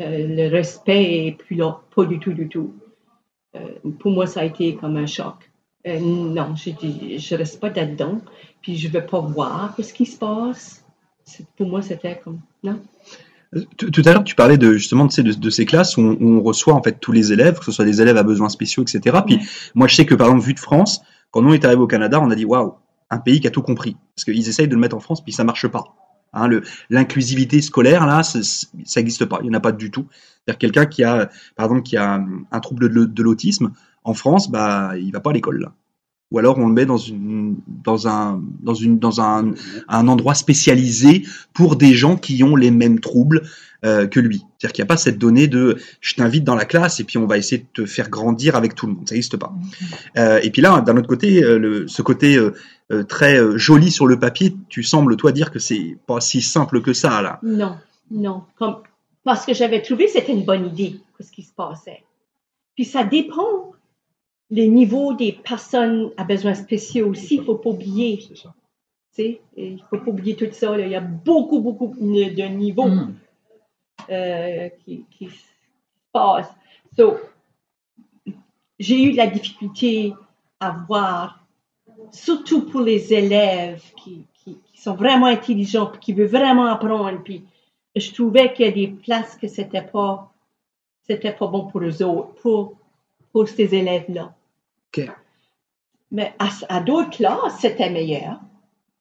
Euh, 0.02 0.26
le 0.28 0.48
respect 0.50 1.26
est 1.26 1.32
plus 1.32 1.56
là, 1.56 1.80
pas 1.94 2.04
du 2.04 2.18
tout, 2.18 2.32
du 2.32 2.48
tout. 2.48 2.74
Pour 4.00 4.10
moi, 4.10 4.26
ça 4.26 4.40
a 4.40 4.44
été 4.44 4.74
comme 4.76 4.96
un 4.98 5.06
choc. 5.06 5.50
Euh, 5.86 6.00
non, 6.00 6.54
j'ai 6.56 6.72
dit, 6.72 7.18
je 7.18 7.34
reste 7.34 7.60
pas 7.60 7.70
là-dedans, 7.70 8.20
puis 8.62 8.76
je 8.76 8.88
veux 8.88 9.04
pas 9.06 9.20
voir 9.20 9.74
ce 9.80 9.92
qui 9.92 10.06
se 10.06 10.18
passe. 10.18 10.84
Pour 11.56 11.68
moi, 11.68 11.82
c'était 11.82 12.18
comme, 12.22 12.40
non. 12.62 12.80
Tout 13.76 13.90
tout 13.90 14.02
à 14.04 14.12
l'heure, 14.12 14.24
tu 14.24 14.34
parlais 14.34 14.58
de 14.58 14.72
justement 14.74 15.06
tu 15.06 15.14
sais, 15.14 15.22
de, 15.22 15.32
de 15.32 15.50
ces 15.50 15.64
classes 15.64 15.96
où 15.96 16.00
on, 16.00 16.16
où 16.20 16.38
on 16.38 16.42
reçoit 16.42 16.74
en 16.74 16.82
fait 16.82 16.98
tous 17.00 17.12
les 17.12 17.32
élèves, 17.32 17.58
que 17.58 17.64
ce 17.64 17.72
soit 17.72 17.84
des 17.84 18.02
élèves 18.02 18.16
à 18.16 18.22
besoins 18.24 18.48
spéciaux, 18.48 18.82
etc. 18.82 19.18
Puis 19.24 19.36
Ouais. 19.36 19.42
moi, 19.74 19.86
je 19.86 19.94
sais 19.94 20.04
que 20.04 20.14
par 20.14 20.26
exemple, 20.28 20.44
vu 20.44 20.54
de 20.54 20.60
France, 20.60 21.00
quand 21.30 21.44
on 21.44 21.52
est 21.52 21.64
arrivé 21.64 21.80
au 21.80 21.86
Canada, 21.86 22.20
on 22.20 22.30
a 22.30 22.34
dit 22.34 22.44
waouh, 22.44 22.74
un 23.10 23.18
pays 23.18 23.40
qui 23.40 23.46
a 23.46 23.50
tout 23.50 23.62
compris, 23.62 23.96
parce 24.14 24.24
qu'ils 24.24 24.48
essayent 24.48 24.68
de 24.68 24.74
le 24.74 24.80
mettre 24.80 24.96
en 24.96 25.00
France, 25.00 25.22
puis 25.22 25.32
ça 25.32 25.44
marche 25.44 25.68
pas. 25.68 25.84
Hein, 26.32 26.48
L'inclusivité 26.90 27.62
scolaire 27.62 28.04
là, 28.06 28.22
ça 28.24 28.40
n'existe 28.96 29.24
pas, 29.24 29.38
il 29.42 29.46
y 29.46 29.50
en 29.50 29.54
a 29.54 29.60
pas 29.60 29.72
du 29.72 29.90
tout. 29.90 30.06
C'est-à-dire 30.44 30.58
quelqu'un 30.58 30.86
qui 30.86 31.04
a, 31.04 31.30
par 31.54 31.66
exemple, 31.66 31.82
qui 31.82 31.96
a 31.96 32.14
un, 32.16 32.26
un 32.50 32.60
trouble 32.60 32.92
de, 32.92 33.04
de 33.04 33.22
l'autisme 33.22 33.72
en 34.06 34.14
France, 34.14 34.50
bah 34.50 34.92
il 34.96 35.10
va 35.12 35.20
pas 35.20 35.30
à 35.30 35.32
l'école 35.32 35.60
là. 35.60 35.72
Ou 36.32 36.38
alors 36.38 36.58
on 36.58 36.66
le 36.66 36.72
met 36.72 36.86
dans 36.86 36.96
une 36.96 37.56
dans 37.66 38.08
un 38.08 38.42
dans 38.60 38.74
une 38.74 38.98
dans 38.98 39.20
un 39.20 39.52
un 39.88 40.08
endroit 40.08 40.34
spécialisé 40.34 41.24
pour 41.52 41.76
des 41.76 41.94
gens 41.94 42.16
qui 42.16 42.42
ont 42.42 42.56
les 42.56 42.70
mêmes 42.70 43.00
troubles 43.00 43.42
euh, 43.84 44.06
que 44.06 44.20
lui. 44.20 44.44
C'est-à-dire 44.58 44.72
qu'il 44.72 44.82
n'y 44.82 44.86
a 44.86 44.92
pas 44.92 44.96
cette 44.96 45.18
donnée 45.18 45.48
de 45.48 45.76
je 46.00 46.14
t'invite 46.14 46.44
dans 46.44 46.54
la 46.54 46.64
classe 46.64 46.98
et 47.00 47.04
puis 47.04 47.18
on 47.18 47.26
va 47.26 47.36
essayer 47.36 47.58
de 47.58 47.82
te 47.82 47.86
faire 47.86 48.10
grandir 48.10 48.56
avec 48.56 48.74
tout 48.74 48.86
le 48.86 48.94
monde. 48.94 49.08
Ça 49.08 49.14
n'existe 49.14 49.36
pas. 49.36 49.52
Euh, 50.16 50.40
et 50.42 50.50
puis 50.50 50.62
là, 50.62 50.80
d'un 50.80 50.96
autre 50.96 51.08
côté, 51.08 51.42
euh, 51.42 51.58
le, 51.58 51.88
ce 51.88 52.02
côté 52.02 52.38
très 53.08 53.58
joli 53.58 53.90
sur 53.90 54.06
le 54.06 54.18
papier, 54.18 54.56
tu 54.68 54.84
sembles 54.84 55.16
toi 55.16 55.32
dire 55.32 55.50
que 55.50 55.58
c'est 55.58 55.96
pas 56.06 56.20
si 56.20 56.40
simple 56.40 56.80
que 56.80 56.92
ça 56.92 57.22
là. 57.22 57.40
Non, 57.42 57.76
non. 58.10 58.42
Parce 59.24 59.44
que 59.44 59.54
j'avais 59.54 59.82
trouvé 59.82 60.06
c'était 60.08 60.32
une 60.32 60.44
bonne 60.44 60.66
idée, 60.66 61.00
ce 61.20 61.30
qui 61.30 61.42
se 61.42 61.52
passait. 61.52 62.02
Puis 62.76 62.84
ça 62.84 63.04
dépend 63.04 63.72
les 64.50 64.68
niveaux 64.68 65.14
des 65.14 65.32
personnes 65.32 66.10
à 66.16 66.24
besoins 66.24 66.54
spéciaux 66.54 67.08
aussi, 67.08 67.36
il 67.36 67.40
ne 67.40 67.44
faut 67.44 67.56
pas 67.56 67.70
oublier. 67.70 68.22
Il 69.18 69.74
ne 69.74 69.78
faut 69.78 69.98
pas 69.98 70.10
oublier 70.10 70.36
tout 70.36 70.48
ça. 70.52 70.76
là. 70.76 70.86
Il 70.86 70.92
y 70.92 70.94
a 70.94 71.00
beaucoup, 71.00 71.60
beaucoup 71.60 71.94
de 71.98 72.48
niveaux. 72.48 72.88
Mm. 72.88 73.14
euh, 74.10 74.68
qui, 74.84 75.04
qui 75.10 75.26
se 75.26 75.44
passe. 76.12 76.48
So, 76.96 77.16
j'ai 78.78 79.02
eu 79.02 79.12
de 79.12 79.16
la 79.16 79.26
difficulté 79.26 80.12
à 80.60 80.70
voir, 80.86 81.44
surtout 82.12 82.66
pour 82.66 82.80
les 82.80 83.12
élèves 83.12 83.82
qui, 83.96 84.26
qui, 84.34 84.58
qui 84.64 84.80
sont 84.80 84.94
vraiment 84.94 85.26
intelligents, 85.26 85.90
qui 86.00 86.12
veulent 86.12 86.28
vraiment 86.28 86.66
apprendre. 86.66 87.22
Puis 87.22 87.44
je 87.96 88.12
trouvais 88.12 88.52
qu'il 88.52 88.66
y 88.66 88.68
a 88.68 88.72
des 88.72 88.88
places 88.88 89.36
que 89.36 89.48
c'était 89.48 89.82
pas, 89.82 90.32
c'était 91.02 91.32
pas 91.32 91.46
bon 91.46 91.66
pour 91.66 91.82
eux 91.82 92.02
autres, 92.02 92.34
pour, 92.42 92.74
pour 93.32 93.48
ces 93.48 93.74
élèves-là. 93.74 94.35
Mais 96.10 96.34
à, 96.38 96.48
à 96.68 96.80
d'autres 96.80 97.10
classes, 97.10 97.58
c'était 97.60 97.90
meilleur. 97.90 98.40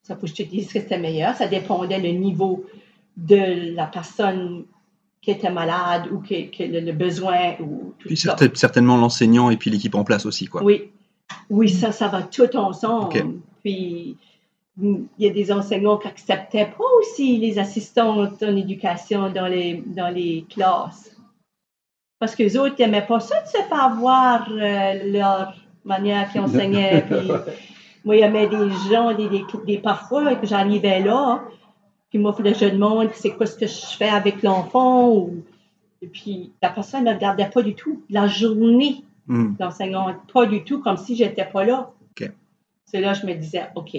Ça 0.04 0.16
faut 0.16 0.22
que 0.22 0.28
je 0.28 0.34
te 0.36 0.44
dise 0.44 0.68
que 0.68 0.80
c'était 0.80 1.00
meilleur. 1.00 1.36
Ça 1.36 1.48
dépendait 1.48 2.00
le 2.00 2.10
niveau 2.10 2.66
de 3.18 3.74
la 3.76 3.86
personne 3.88 4.66
qui 5.22 5.32
était 5.32 5.52
malade 5.52 6.08
ou 6.12 6.20
qui, 6.20 6.50
qui 6.50 6.68
le, 6.68 6.80
le 6.80 6.92
besoin 6.92 7.56
ou 7.60 7.94
tout 7.98 8.08
Puis 8.10 8.18
ça. 8.18 8.36
certainement 8.54 8.98
l'enseignant 8.98 9.50
et 9.50 9.58
puis 9.58 9.72
l'équipe 9.72 9.96
en 9.96 10.04
place 10.04 10.26
aussi 10.26 10.46
quoi. 10.46 10.64
Oui, 10.64 10.92
oui, 11.50 11.70
ça, 11.70 11.92
ça 11.92 12.08
va 12.08 12.22
tout 12.24 12.56
ensemble. 12.56 13.40
Puis 13.64 14.18
il 14.82 15.08
y 15.18 15.28
a 15.28 15.32
des 15.32 15.52
enseignants 15.52 15.98
qui 15.98 16.08
acceptaient 16.08 16.68
pas 16.78 16.84
aussi 17.00 17.38
les 17.38 17.58
assistantes 17.58 18.44
en 18.44 18.56
éducation 18.56 19.32
dans 19.32 19.48
les, 19.48 19.84
dans 19.88 20.10
les 20.14 20.46
classes. 20.50 21.16
Parce 22.20 22.36
que 22.36 22.44
les 22.44 22.58
autres 22.58 22.76
n'aimaient 22.80 23.06
pas 23.06 23.20
ça 23.20 23.42
de 23.42 23.48
se 23.48 23.64
faire 23.64 23.96
voir 23.96 24.48
euh, 24.52 25.12
leur 25.12 25.56
manière 25.86 26.30
qu'ils 26.32 26.42
enseignaient. 26.42 27.02
Puis, 27.08 27.28
moi, 28.04 28.16
il 28.16 28.20
y 28.20 28.24
avait 28.24 28.48
des 28.48 28.70
gens, 28.90 29.14
des, 29.14 29.30
des, 29.30 29.44
des- 29.66 29.78
parfois 29.80 30.36
que 30.36 30.46
j'arrivais 30.46 31.00
là, 31.02 31.44
puis 32.10 32.20
moi, 32.20 32.36
il 32.40 32.56
je 32.56 32.66
demande 32.66 33.10
c'est 33.14 33.32
quoi 33.32 33.46
ce 33.46 33.58
que 33.58 33.68
je 33.68 33.86
fais 33.98 34.10
avec 34.10 34.44
l'enfant. 34.44 35.10
Ou, 35.12 35.44
et 36.02 36.08
puis 36.08 36.52
la 36.62 36.70
personne 36.70 37.04
ne 37.04 37.10
me 37.10 37.16
regardait 37.16 37.50
pas 37.50 37.62
du 37.62 37.74
tout. 37.76 38.04
La 38.10 38.28
journée, 38.28 39.04
l'enseignante, 39.60 40.18
pas 40.32 40.46
du 40.46 40.64
tout, 40.64 40.82
comme 40.82 40.98
si 40.98 41.16
j'étais 41.16 41.46
pas 41.46 41.64
là. 41.66 41.92
C'est 42.86 43.02
là 43.02 43.14
que 43.14 43.20
je 43.22 43.26
me 43.26 43.34
disais, 43.34 43.64
OK, 43.76 43.92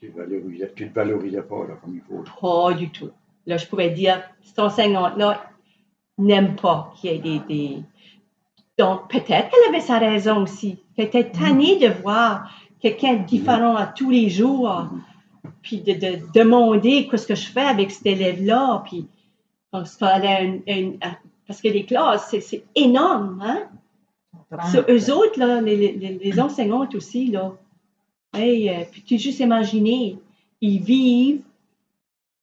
Tu 0.00 0.08
ne 0.08 0.10
valorisais, 0.10 0.72
tu 0.74 0.84
le 0.86 0.90
valorisais 0.92 1.42
pas 1.42 1.66
là, 1.68 1.74
comme 1.82 1.94
il 1.94 2.00
faut. 2.02 2.24
pas 2.40 2.74
du 2.74 2.90
tout. 2.90 3.10
Là, 3.46 3.56
je 3.56 3.66
pouvais 3.66 3.90
dire, 3.90 4.20
cette 4.42 4.58
enseignante-là 4.58 5.44
n'aime 6.18 6.56
pas 6.56 6.92
qu'il 6.96 7.12
y 7.12 7.14
ait 7.14 7.18
des, 7.18 7.38
des... 7.48 7.78
Donc, 8.76 9.08
peut-être 9.08 9.48
qu'elle 9.50 9.68
avait 9.68 9.80
sa 9.80 9.98
raison 9.98 10.42
aussi. 10.42 10.78
Était 11.02 11.30
tannée 11.30 11.78
de 11.78 11.88
voir 12.02 12.50
quelqu'un 12.80 13.14
différent 13.14 13.76
à 13.76 13.86
tous 13.86 14.10
les 14.10 14.28
jours. 14.30 14.86
puis 15.62 15.78
de, 15.80 15.92
de 15.94 16.18
demander 16.34 17.08
qu'est-ce 17.08 17.26
que 17.26 17.34
je 17.34 17.46
fais 17.46 17.62
avec 17.62 17.90
cet 17.90 18.04
élève-là, 18.06 18.82
puis 18.86 19.06
parce, 19.70 19.96
qu'elle 19.96 20.26
a 20.26 20.42
une- 20.42 20.62
une- 20.66 20.98
parce 21.46 21.60
que 21.62 21.68
les 21.68 21.84
classes, 21.86 22.28
c'est- 22.40 22.64
énorme, 22.74 23.40
hein? 23.42 23.62
Eux 24.88 25.10
autres, 25.12 25.38
là, 25.38 25.60
les, 25.62 25.76
les, 25.76 26.18
les 26.22 26.40
enseignantes 26.40 26.94
aussi, 26.94 27.28
là, 27.28 27.52
hey, 28.34 28.68
euh, 28.68 28.84
puis 28.90 29.02
tu 29.02 29.18
juste 29.18 29.40
imaginer, 29.40 30.18
ils 30.60 30.80
vivent 30.82 31.42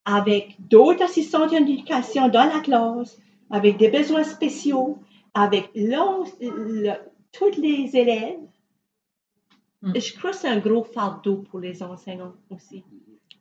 avec 0.06 0.56
d'autres 0.70 1.04
assistants 1.04 1.46
d'éducation 1.48 2.28
dans 2.28 2.46
la 2.52 2.60
classe, 2.62 3.18
avec 3.52 3.78
des 3.78 3.90
besoins 3.90 4.24
spéciaux, 4.24 4.98
avec 5.36 5.70
l'on- 5.76 6.24
le- 6.42 6.94
tous 7.32 7.60
les 7.60 7.96
élèves. 7.96 8.40
Mm. 9.82 10.00
Je 10.00 10.18
crois 10.18 10.32
que 10.32 10.38
c'est 10.38 10.48
un 10.48 10.60
gros 10.60 10.84
fardeau 10.84 11.38
pour 11.38 11.60
les 11.60 11.82
enseignants 11.82 12.34
aussi. 12.50 12.84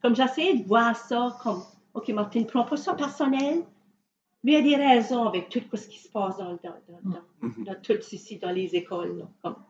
Comme 0.01 0.15
j'essaie 0.15 0.55
de 0.57 0.63
voir 0.65 0.95
ça 0.95 1.37
comme, 1.43 1.61
OK, 1.93 2.09
Martine, 2.09 2.45
prends 2.45 2.63
pas 2.65 2.77
ça 2.77 2.93
personnel, 2.95 3.63
mais 4.43 4.53
il 4.53 4.67
y 4.67 4.73
a 4.73 4.77
des 4.77 4.83
raisons 4.83 5.25
avec 5.27 5.49
tout 5.49 5.61
ce 5.73 5.87
qui 5.87 5.99
se 5.99 6.09
passe 6.09 6.37
dans, 6.37 6.53
dans, 6.53 6.75
dans, 6.87 7.11
dans, 7.11 7.63
dans 7.63 7.81
tout 7.81 7.93
ceci, 8.01 8.39
dans 8.39 8.51
les 8.51 8.75
écoles. 8.75 9.19
là, 9.19 9.29
comme- 9.43 9.63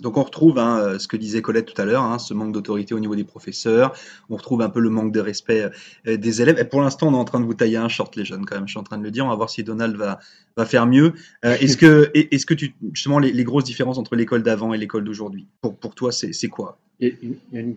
Donc 0.00 0.16
on 0.16 0.22
retrouve 0.22 0.58
hein, 0.58 0.78
euh, 0.80 0.98
ce 0.98 1.08
que 1.08 1.16
disait 1.16 1.42
Colette 1.42 1.66
tout 1.72 1.80
à 1.80 1.84
l'heure, 1.84 2.02
hein, 2.02 2.18
ce 2.18 2.32
manque 2.32 2.52
d'autorité 2.52 2.94
au 2.94 3.00
niveau 3.00 3.14
des 3.14 3.24
professeurs, 3.24 3.92
on 4.30 4.36
retrouve 4.36 4.62
un 4.62 4.70
peu 4.70 4.80
le 4.80 4.88
manque 4.88 5.12
de 5.12 5.20
respect 5.20 5.70
euh, 6.06 6.16
des 6.16 6.40
élèves. 6.42 6.58
Et 6.58 6.64
pour 6.64 6.80
l'instant, 6.80 7.08
on 7.08 7.12
est 7.12 7.16
en 7.18 7.24
train 7.24 7.40
de 7.40 7.44
vous 7.44 7.54
tailler 7.54 7.76
un 7.76 7.88
short, 7.88 8.16
les 8.16 8.24
jeunes, 8.24 8.46
quand 8.46 8.54
même. 8.56 8.66
Je 8.66 8.72
suis 8.72 8.80
en 8.80 8.82
train 8.82 8.98
de 8.98 9.02
le 9.04 9.10
dire. 9.10 9.26
On 9.26 9.28
va 9.28 9.36
voir 9.36 9.50
si 9.50 9.62
Donald 9.64 9.94
va, 9.96 10.20
va 10.56 10.64
faire 10.64 10.86
mieux. 10.86 11.12
Euh, 11.44 11.56
est-ce 11.60 11.76
que, 11.76 12.10
est- 12.14 12.32
est-ce 12.32 12.46
que 12.46 12.54
justement, 12.92 13.18
les, 13.18 13.32
les 13.32 13.44
grosses 13.44 13.64
différences 13.64 13.98
entre 13.98 14.16
l'école 14.16 14.42
d'avant 14.42 14.72
et 14.72 14.78
l'école 14.78 15.04
d'aujourd'hui, 15.04 15.46
pour, 15.60 15.76
pour 15.76 15.94
toi, 15.94 16.12
c'est, 16.12 16.32
c'est 16.32 16.48
quoi? 16.48 16.78
Il 17.00 17.08
y 17.52 17.56
a 17.58 17.60
une 17.60 17.76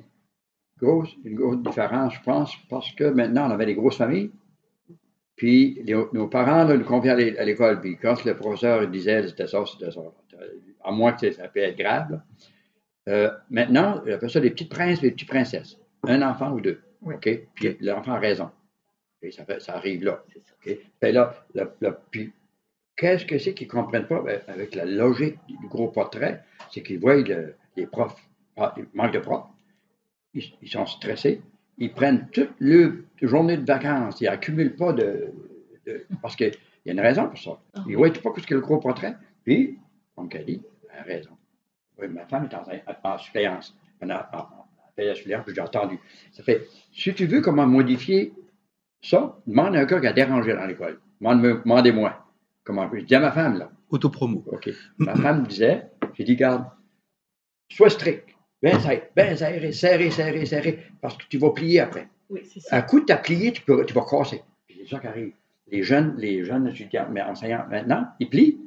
grosse, 0.82 1.10
une 1.26 1.36
grosse 1.36 1.62
différence, 1.62 2.14
je 2.16 2.20
pense, 2.26 2.54
parce 2.70 2.92
que 2.94 3.04
maintenant, 3.06 3.48
on 3.48 3.52
avait 3.52 3.66
des 3.66 3.76
grosses 3.76 3.98
familles. 3.98 4.32
Puis 5.42 5.82
les- 5.84 5.96
nos 6.14 6.28
parents 6.28 6.66
là, 6.66 6.78
nous 6.78 6.86
conviaient 6.86 7.10
à 7.10 7.16
l'é- 7.16 7.40
à 7.40 7.44
l'école. 7.44 7.82
Puis 7.82 7.98
quand 7.98 8.24
le 8.26 8.36
professeur 8.36 8.88
disait 8.88 9.28
c'était 9.28 9.48
ça, 9.48 9.64
c'était 9.66 9.90
ça, 9.90 10.02
à 10.84 10.92
moins 10.92 11.14
que 11.14 11.32
ça 11.32 11.48
peut 11.48 11.62
être 11.62 11.76
grave. 11.80 12.12
là. 12.12 12.24
Euh, 13.10 13.32
maintenant, 13.50 14.04
on 14.06 14.12
appelle 14.14 14.30
ça 14.30 14.40
des 14.40 14.52
petites 14.52 14.70
princes 14.70 15.00
et 15.00 15.02
des 15.02 15.12
petites 15.12 15.30
princesses. 15.30 15.80
Un 16.08 16.22
enfant 16.22 16.52
ou 16.52 16.62
deux. 16.62 16.80
Oui. 17.02 17.16
OK? 17.16 17.28
Puis 17.56 17.76
l'enfant 17.82 18.12
a 18.12 18.20
raison. 18.20 18.52
Et 19.24 19.32
ça, 19.32 19.44
fait- 19.44 19.60
ça 19.60 19.78
arrive 19.78 20.04
là. 20.04 20.24
OK? 20.64 20.78
Fait 21.00 21.12
là, 21.12 21.34
là, 21.56 21.74
là, 21.82 22.00
puis, 22.12 22.32
qu'est-ce 22.96 23.26
que 23.26 23.40
c'est 23.40 23.56
qu'ils 23.56 23.66
ne 23.66 23.72
comprennent 23.72 24.06
pas? 24.06 24.22
Ben, 24.22 24.42
avec 24.48 24.76
la 24.76 24.86
logique 24.86 25.40
du 25.48 25.68
gros 25.68 25.88
portrait? 25.88 26.44
C'est 26.70 26.84
qu'ils 26.84 27.00
voient 27.00 27.16
le- 27.16 27.56
les 27.76 27.88
profs, 27.88 28.16
ah, 28.58 28.76
il 28.78 28.86
manque 28.94 29.14
de 29.14 29.20
profs, 29.20 29.48
ils, 30.36 30.44
ils 30.62 30.70
sont 30.70 30.86
stressés, 30.86 31.42
ils 31.82 31.92
prennent 31.94 32.28
toute 32.32 32.52
leur 32.60 32.92
journée 33.22 33.58
de 33.58 33.66
vacances, 33.66 34.22
ils 34.22 34.26
n'accumulent 34.26 34.76
pas 34.76 34.94
de, 34.94 35.32
de- 35.86 36.06
Parce 36.22 36.36
qu'il 36.36 36.52
y 36.86 36.90
a 36.90 36.94
une 36.94 37.00
raison 37.00 37.28
pour 37.28 37.38
ça. 37.38 37.60
Ils 37.88 37.92
ne 37.94 37.98
voient 37.98 38.10
pas 38.12 38.32
ce 38.40 38.46
que 38.48 38.54
le 38.56 38.62
gros 38.62 38.80
portrait. 38.80 39.16
Puis, 39.44 39.78
comme 40.16 40.30
qu'elle 40.30 40.46
dit, 40.46 40.62
elle 40.94 41.00
a 41.00 41.04
raison. 41.04 41.32
Oui, 42.00 42.08
ma 42.08 42.26
femme 42.26 42.48
est 42.52 42.56
en, 42.56 42.64
en 43.12 43.18
suppléance. 43.18 43.76
En, 44.02 44.10
en, 44.10 44.14
en, 44.16 44.48
la 44.98 45.16
suppléance, 45.16 45.44
puis 45.46 45.56
j'ai 45.56 45.62
entendu. 45.62 45.98
Ça 46.32 46.44
fait, 46.44 46.68
si 46.94 47.14
tu 47.16 47.26
veux 47.26 47.42
comment 47.42 47.66
modifier 47.66 48.34
ça, 49.02 49.36
demande 49.48 49.76
à 49.76 49.80
un 49.80 49.86
gars 49.86 50.00
qui 50.00 50.06
a 50.08 50.14
dérangé 50.14 50.54
dans 50.54 50.66
l'école. 50.66 51.00
Demande- 51.20 51.42
Demandez-moi. 51.64 52.24
Comment 52.64 52.88
Je 52.94 53.00
dis 53.04 53.16
à 53.16 53.20
ma 53.20 53.32
femme, 53.32 53.58
là. 53.58 53.72
Autopromo. 53.90 54.44
OK. 54.48 54.70
Ma 55.00 55.16
femme 55.16 55.48
disait, 55.48 55.88
j'ai 56.14 56.24
dit, 56.24 56.36
garde, 56.36 56.66
sois 57.72 57.90
strict. 57.90 58.28
Ben 58.62 58.80
serré, 58.80 59.10
ben 59.16 59.36
serré, 59.36 59.72
serré, 59.72 60.12
serré, 60.12 60.46
serré, 60.46 60.80
parce 61.02 61.18
que 61.18 61.24
tu 61.28 61.38
vas 61.38 61.52
plier 61.52 61.80
après. 61.80 62.08
Oui, 62.30 62.42
c'est 62.46 62.60
À 62.68 62.80
ça. 62.80 62.82
coup 62.84 63.00
de 63.00 63.06
ta 63.06 63.18
plié, 63.18 63.52
tu, 63.52 63.62
peux, 63.64 63.86
tu 63.86 63.94
vas 63.94 64.06
casser. 64.10 64.42
Puis 64.68 64.78
C'est 64.82 64.90
ça 64.96 65.00
qui 65.00 65.08
arrive. 65.08 65.34
Les 65.68 65.84
jeunes, 65.84 66.16
les 66.18 66.44
jeunes 66.44 66.68
étudiants, 66.68 67.08
mais 67.10 67.22
enseignants 67.22 67.66
maintenant, 67.70 68.08
ils 68.20 68.30
plient, 68.30 68.60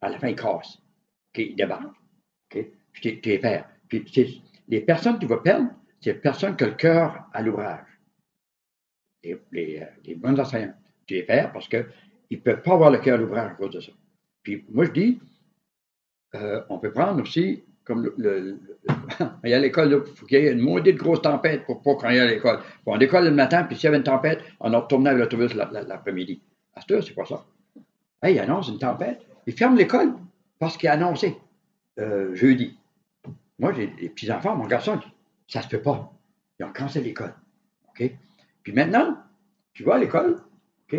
à 0.00 0.08
la 0.08 0.18
fin, 0.18 0.28
ils 0.28 0.36
cassent. 0.36 0.78
OK, 1.34 1.38
ils 1.38 1.56
débarquent. 1.56 1.96
OK? 2.54 2.66
Puis 2.92 3.20
tu 3.20 3.28
les 3.28 3.38
perds. 3.38 3.68
Puis 3.88 4.42
les 4.68 4.80
personnes 4.80 5.14
que 5.16 5.20
tu 5.20 5.26
vas 5.26 5.38
perdre, 5.38 5.68
c'est 6.00 6.14
les 6.14 6.18
personnes 6.18 6.56
qui 6.56 6.64
ont 6.64 6.68
le 6.68 6.74
cœur 6.74 7.26
à 7.32 7.42
l'ouvrage. 7.42 7.86
Les, 9.22 9.38
les, 9.52 9.80
euh, 9.80 9.86
les 10.04 10.14
bons 10.14 10.38
enseignants. 10.38 10.74
Tu 11.06 11.14
les 11.14 11.22
perds 11.24 11.52
parce 11.52 11.68
qu'ils 11.68 11.86
ne 12.30 12.36
peuvent 12.38 12.62
pas 12.62 12.74
avoir 12.74 12.90
le 12.90 12.98
cœur 12.98 13.14
à 13.18 13.20
l'ouvrage 13.20 13.50
à 13.52 13.54
cause 13.54 13.70
de 13.70 13.80
ça. 13.80 13.92
Puis 14.42 14.64
moi, 14.70 14.84
je 14.86 14.90
dis, 14.92 15.20
euh, 16.34 16.62
on 16.70 16.78
peut 16.78 16.92
prendre 16.92 17.20
aussi, 17.22 17.64
comme 17.84 18.10
le, 18.16 18.58
il 19.44 19.50
y 19.50 19.54
a 19.54 19.58
l'école, 19.58 20.04
il 20.06 20.14
faut 20.16 20.26
qu'il 20.26 20.40
y 20.42 20.46
ait 20.46 20.52
une 20.52 20.60
maudite 20.60 20.96
grosse 20.96 21.22
tempête 21.22 21.64
pour 21.66 21.82
pas 21.82 21.94
qu'on 21.94 22.06
aille 22.08 22.20
à 22.20 22.26
l'école. 22.26 22.60
On 22.86 22.96
décolle 22.98 23.24
le 23.24 23.30
matin, 23.32 23.64
puis 23.64 23.76
s'il 23.76 23.84
y 23.84 23.88
avait 23.88 23.96
une 23.98 24.02
tempête, 24.04 24.40
on 24.60 24.70
retournait 24.70 25.10
avec 25.10 25.22
l'autobus 25.22 25.54
la- 25.54 25.68
la- 25.72 25.82
l'après-midi. 25.82 26.40
À 26.74 26.80
cette 26.80 26.90
heure, 26.92 27.02
c'est 27.04 27.14
pas 27.14 27.24
ça. 27.26 27.44
Hey, 28.22 28.36
il 28.36 28.40
annonce 28.40 28.68
une 28.68 28.78
tempête, 28.78 29.20
il 29.46 29.52
ferme 29.52 29.76
l'école 29.76 30.12
parce 30.58 30.76
qu'il 30.76 30.88
a 30.88 30.92
annoncé 30.92 31.36
euh, 31.98 32.34
jeudi. 32.34 32.78
Moi, 33.58 33.72
j'ai 33.74 33.88
des 33.88 34.08
petits-enfants, 34.08 34.56
mon 34.56 34.66
garçon, 34.66 34.98
ça 35.48 35.60
se 35.62 35.68
peut 35.68 35.82
pas. 35.82 36.12
Ils 36.58 36.64
ont 36.64 36.72
cancellé 36.72 37.06
l'école. 37.06 37.34
OK? 37.88 38.10
Puis 38.62 38.72
maintenant, 38.72 39.16
tu 39.72 39.82
vas 39.82 39.96
à 39.96 39.98
l'école, 39.98 40.40
OK? 40.90 40.98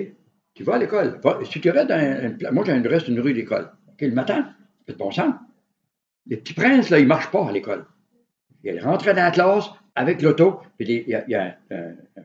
Tu 0.54 0.64
vas 0.64 0.76
à 0.76 0.78
l'école. 0.78 1.20
Si 1.50 1.60
tu 1.62 1.70
restes 1.70 1.88
dans 1.90 1.96
un- 1.96 2.52
moi, 2.52 2.64
j'ai 2.66 2.74
une 3.08 3.20
rue 3.20 3.34
d'école. 3.34 3.72
OK? 3.90 4.02
Le 4.02 4.12
matin, 4.12 4.50
fait 4.86 4.94
de 4.94 4.98
bon 4.98 5.12
sens. 5.12 5.34
Les 6.28 6.38
petits 6.38 6.54
princes, 6.54 6.90
là, 6.90 7.00
ils 7.00 7.04
ne 7.04 7.08
marchent 7.08 7.32
pas 7.32 7.48
à 7.48 7.52
l'école. 7.52 7.86
Ils 8.64 8.80
rentrent 8.80 9.06
dans 9.06 9.16
la 9.16 9.32
classe 9.32 9.70
avec 9.96 10.22
l'auto, 10.22 10.62
puis 10.78 11.04
il 11.06 11.10
y 11.10 11.16
a, 11.16 11.26
il 11.28 11.34
y 11.34 11.76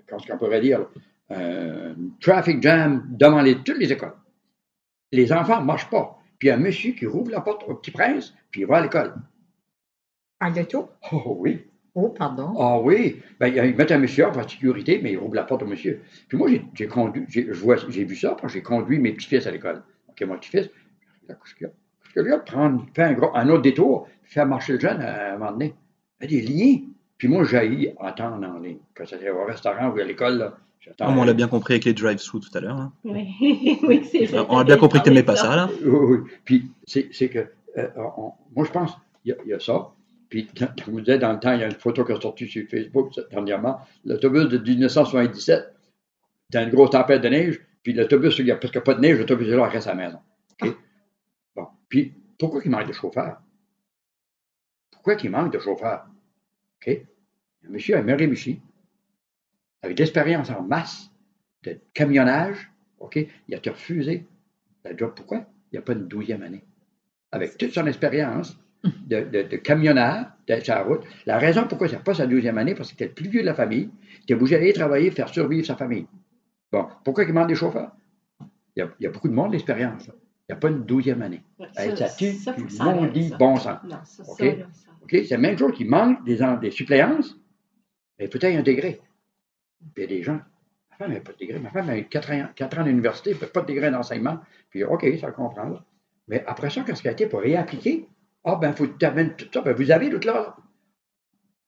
comment 0.09 0.38
pourrait 0.38 0.61
dire, 0.61 0.87
un 1.31 1.95
traffic 2.21 2.62
jam 2.62 3.07
devant 3.11 3.43
les, 3.43 3.57
toutes 3.62 3.78
les 3.78 3.93
écoles. 3.93 4.14
Les 5.12 5.33
enfants 5.33 5.61
ne 5.61 5.67
marchent 5.67 5.90
pas. 5.90 6.19
Puis 6.38 6.49
il 6.49 6.50
y 6.50 6.52
a 6.52 6.57
un 6.57 6.61
monsieur 6.61 6.93
qui 6.93 7.07
rouvre 7.07 7.31
la 7.31 7.40
porte 7.40 7.64
au 7.67 7.75
petit 7.75 7.90
prince, 7.90 8.35
puis 8.50 8.62
il 8.62 8.67
va 8.67 8.76
à 8.76 8.83
l'école. 8.83 9.14
En 10.40 10.50
l'auto? 10.50 10.90
Oh 11.12 11.37
oui. 11.40 11.64
Oh, 11.95 12.11
pardon. 12.11 12.55
Ah 12.57 12.78
oui, 12.78 13.21
ben, 13.40 13.49
ils 13.49 13.75
mettent 13.75 13.90
un 13.90 13.99
monsieur 13.99 14.26
en 14.26 14.49
sécurité, 14.49 15.00
mais 15.02 15.12
ils 15.12 15.17
rouvrent 15.17 15.35
la 15.35 15.43
porte 15.43 15.64
au 15.64 15.67
monsieur. 15.67 16.00
Puis 16.28 16.38
moi, 16.38 16.49
j'ai, 16.75 16.87
conduit, 16.87 17.25
j'ai, 17.28 17.43
vu 18.05 18.14
ça, 18.14 18.31
parce 18.31 18.52
que 18.52 18.59
j'ai 18.59 18.62
conduit 18.62 19.00
mes 19.00 19.12
petits-fils 19.12 19.49
à 19.49 19.50
l'école. 19.50 19.83
OK, 20.09 20.23
mon 20.23 20.38
petit-fils, 20.38 20.71
qu'est-ce 21.26 21.67
a? 22.21 22.39
Prendre, 22.39 22.85
faire 22.95 23.09
un, 23.09 23.13
gros, 23.15 23.31
un 23.35 23.49
autre 23.49 23.63
détour, 23.63 24.09
faire 24.25 24.47
marcher 24.47 24.75
le 24.75 24.81
jeune 24.81 25.01
à, 25.01 25.35
un 25.35 25.39
moment 25.39 25.53
donné. 25.53 25.75
Il 26.23 26.33
y 26.33 26.39
a 26.39 26.41
des 26.41 26.47
liens. 26.47 26.79
Puis 27.17 27.29
moi, 27.29 27.45
j'ai 27.45 27.95
attendre 28.01 28.47
en 28.49 28.59
ligne. 28.59 28.79
Quand 28.95 29.05
c'était 29.07 29.31
au 29.31 29.45
restaurant 29.45 29.89
ou 29.91 29.99
à 29.99 30.05
l'école, 30.05 30.39
là, 30.39 30.57
j'attends. 30.81 31.07
Comme 31.07 31.19
on 31.19 31.25
l'a 31.25 31.33
bien 31.35 31.49
compris 31.49 31.75
avec 31.75 31.85
les 31.85 31.95
drive-through 31.95 32.41
tout 32.41 32.57
à 32.57 32.61
l'heure. 32.61 32.77
hein. 32.77 32.93
Oui, 33.05 33.29
oui 33.83 34.05
c'est 34.11 34.27
ça. 34.27 34.47
On 34.49 34.59
a 34.59 34.65
bien 34.65 34.77
compris 34.77 34.99
que 35.01 35.05
tu 35.05 35.11
n'aimais 35.11 35.23
pas 35.25 35.37
ça, 35.37 35.55
là. 35.57 35.69
Oui, 35.85 36.19
oui. 36.23 36.31
Puis 36.45 36.71
c'est, 36.87 37.29
que, 37.29 37.47
euh, 37.77 37.89
on- 37.97 38.33
moi, 38.55 38.65
je 38.65 38.71
pense, 38.71 38.93
il 39.25 39.31
y, 39.31 39.33
a- 39.33 39.37
il 39.45 39.51
y 39.51 39.55
a 39.55 39.61
ça. 39.61 39.91
Puis, 40.29 40.47
quand 40.59 40.69
je 40.85 40.91
vous 40.91 41.01
disais, 41.01 41.19
dans 41.19 41.33
le 41.33 41.41
temps, 41.41 41.53
il 41.53 41.61
y 41.61 41.65
a 41.65 41.67
une 41.67 41.73
photo 41.73 42.05
qui 42.05 42.13
est 42.13 42.21
sortie 42.23 42.47
sur 42.47 42.67
Facebook 42.69 43.11
dernièrement. 43.31 43.81
L'autobus 44.05 44.49
de 44.49 44.59
1977, 44.59 45.75
dans 46.53 46.63
une 46.65 46.71
grosse 46.71 46.91
tempête 46.91 47.23
de 47.23 47.29
neige, 47.29 47.61
puis 47.83 47.93
l'autobus, 47.95 48.39
il 48.39 48.45
n'y 48.45 48.51
a 48.51 48.57
presque 48.57 48.81
pas 48.81 48.95
de 48.95 49.01
neige, 49.01 49.19
l'autobus 49.19 49.49
est 49.49 49.57
là, 49.57 49.67
il 49.69 49.73
reste 49.73 49.87
à 49.89 49.95
la 49.95 50.05
maison. 50.07 50.19
OK? 50.63 50.77
Puis, 51.88 52.14
pourquoi 52.38 52.61
il 52.64 52.71
manque 52.71 52.88
de 52.88 52.92
chauffeur? 52.92 53.40
Pourquoi 54.90 55.14
il 55.14 55.30
manque 55.30 55.52
de 55.52 55.59
chauffeur? 55.59 56.07
OK? 56.80 57.00
Un 57.66 57.71
monsieur 57.71 57.97
à 57.97 58.02
Miramichi, 58.02 58.61
avec 59.83 59.97
de 59.97 60.02
l'expérience 60.02 60.50
en 60.50 60.62
masse 60.62 61.11
de 61.64 61.78
camionnage, 61.95 62.71
OK? 62.99 63.18
Il 63.49 63.54
a 63.54 63.59
refusé 63.71 64.26
la 64.85 64.97
job. 64.97 65.12
Pourquoi? 65.14 65.38
Il 65.38 65.75
n'y 65.75 65.78
a 65.78 65.83
pas 65.83 65.92
une 65.92 66.09
douzième 66.09 66.42
année. 66.42 66.64
Avec 67.33 67.57
toute 67.59 67.73
son 67.73 67.87
expérience 67.87 68.59
de, 68.85 69.21
de, 69.21 69.42
de 69.42 69.57
camionneur 69.57 70.26
sa 70.64 70.83
route, 70.83 71.02
la 71.26 71.38
raison 71.38 71.66
pourquoi 71.68 71.88
il 71.88 71.92
n'a 71.92 72.00
pas 72.00 72.14
sa 72.14 72.26
douzième 72.26 72.57
année, 72.57 72.75
parce 72.75 72.88
qu'il 72.88 72.95
était 72.97 73.09
le 73.09 73.14
plus 73.14 73.28
vieux 73.28 73.42
de 73.42 73.47
la 73.47 73.54
famille, 73.54 73.90
il 74.21 74.23
était 74.23 74.35
obligé 74.35 74.57
d'aller 74.57 74.73
travailler, 74.73 75.11
faire 75.11 75.28
survivre 75.28 75.66
sa 75.66 75.76
famille. 75.76 76.07
Bon, 76.73 76.88
pourquoi 77.04 77.25
il 77.25 77.33
manque 77.33 77.49
des 77.49 77.54
chauffeurs? 77.54 77.92
A, 78.40 78.45
il 78.76 78.88
y 79.00 79.07
a 79.07 79.11
beaucoup 79.11 79.28
de 79.28 79.35
monde 79.35 79.52
d'expérience. 79.52 80.11
Il 80.49 80.52
n'y 80.52 80.57
a 80.57 80.61
pas 80.61 80.69
une 80.69 80.85
douzième 80.85 81.21
année. 81.21 81.43
Ça, 81.75 82.09
faut 82.55 82.62
du 82.62 82.78
que 82.78 82.83
maudit 82.83 83.33
bon 83.38 83.57
sens. 83.57 83.78
Non, 83.85 83.99
ça, 84.05 84.25
ça, 84.25 84.33
OK? 84.33 84.40
là, 84.40 84.67
ça. 84.73 84.90
OK? 85.02 85.11
C'est 85.11 85.31
la 85.31 85.38
même 85.38 85.59
chose 85.59 85.73
qui 85.73 85.85
manque 85.85 86.25
des, 86.25 86.38
des 86.61 86.71
suppléances, 86.71 87.37
mais 88.19 88.25
il 88.25 88.31
faut 88.31 88.38
être 88.38 88.57
intégré. 88.59 89.00
Puis 89.81 89.90
il 89.97 90.00
y 90.00 90.05
a 90.05 90.07
des 90.07 90.23
gens, 90.23 90.40
ma 90.90 90.97
femme 90.97 91.12
n'a 91.12 91.21
pas 91.21 91.33
de 91.33 91.38
degré, 91.38 91.59
ma 91.59 91.71
femme 91.71 91.90
a 91.90 91.99
eu 91.99 92.05
4 92.05 92.33
ans, 92.33 92.49
quatre 92.57 92.78
ans 92.78 92.85
d'université, 92.85 93.33
elle 93.33 93.40
n'a 93.40 93.47
pas 93.47 93.61
de 93.61 93.67
degré 93.67 93.90
d'enseignement, 93.90 94.38
puis 94.71 94.85
OK, 94.85 95.07
ça 95.21 95.31
comprend. 95.33 95.69
Là. 95.69 95.85
Mais 96.28 96.43
après 96.47 96.71
ça, 96.71 96.83
quand 96.87 96.95
ce 96.95 97.02
qui 97.02 97.09
a 97.09 97.12
été 97.12 97.26
pour 97.26 97.40
réappliquer, 97.40 98.09
ah 98.45 98.57
ben, 98.57 98.71
il 98.71 98.75
faut 98.75 98.87
terminer 98.87 99.35
tout 99.35 99.49
ça, 99.52 99.61
ben, 99.61 99.75
vous 99.75 99.90
avez 99.90 100.09
tout 100.09 100.26
là. 100.26 100.57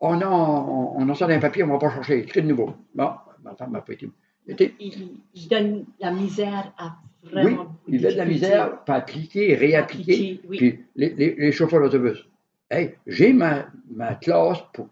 Oh 0.01 0.17
non, 0.17 0.33
on, 0.33 1.03
on 1.03 1.09
a 1.11 1.15
ça 1.15 1.27
dans 1.27 1.35
un 1.35 1.39
papier, 1.39 1.63
on 1.63 1.67
ne 1.67 1.73
va 1.73 1.79
pas 1.79 1.91
chercher, 1.91 2.21
écrit 2.21 2.41
de 2.41 2.49
nouveau. 2.49 2.75
Bon, 2.95 3.13
ma 3.43 3.55
femme 3.55 3.73
n'a 3.73 3.83
pas 3.83 3.93
été. 3.93 4.11
Il, 4.59 5.49
donne 5.49 5.85
la 6.01 6.11
misère 6.13 6.73
à 6.79 6.97
oui, 7.25 7.31
vraiment. 7.33 7.65
beaucoup 7.65 7.77
il 7.89 8.01
de 8.01 8.09
la 8.09 8.25
misère, 8.25 8.85
pas 8.85 8.95
appliquer, 8.97 9.55
réappliquer. 9.55 10.13
Appliquer, 10.13 10.41
oui. 10.49 10.57
Puis 10.59 10.81
les, 10.97 11.11
les- 11.11 11.35
les 11.37 11.53
chauffeurs 11.53 11.81
d'autobus. 11.83 12.27
Hey, 12.71 12.95
j'ai 13.07 13.33
ma, 13.33 13.67
ma 13.91 14.15
classe 14.15 14.59
pour 14.73 14.89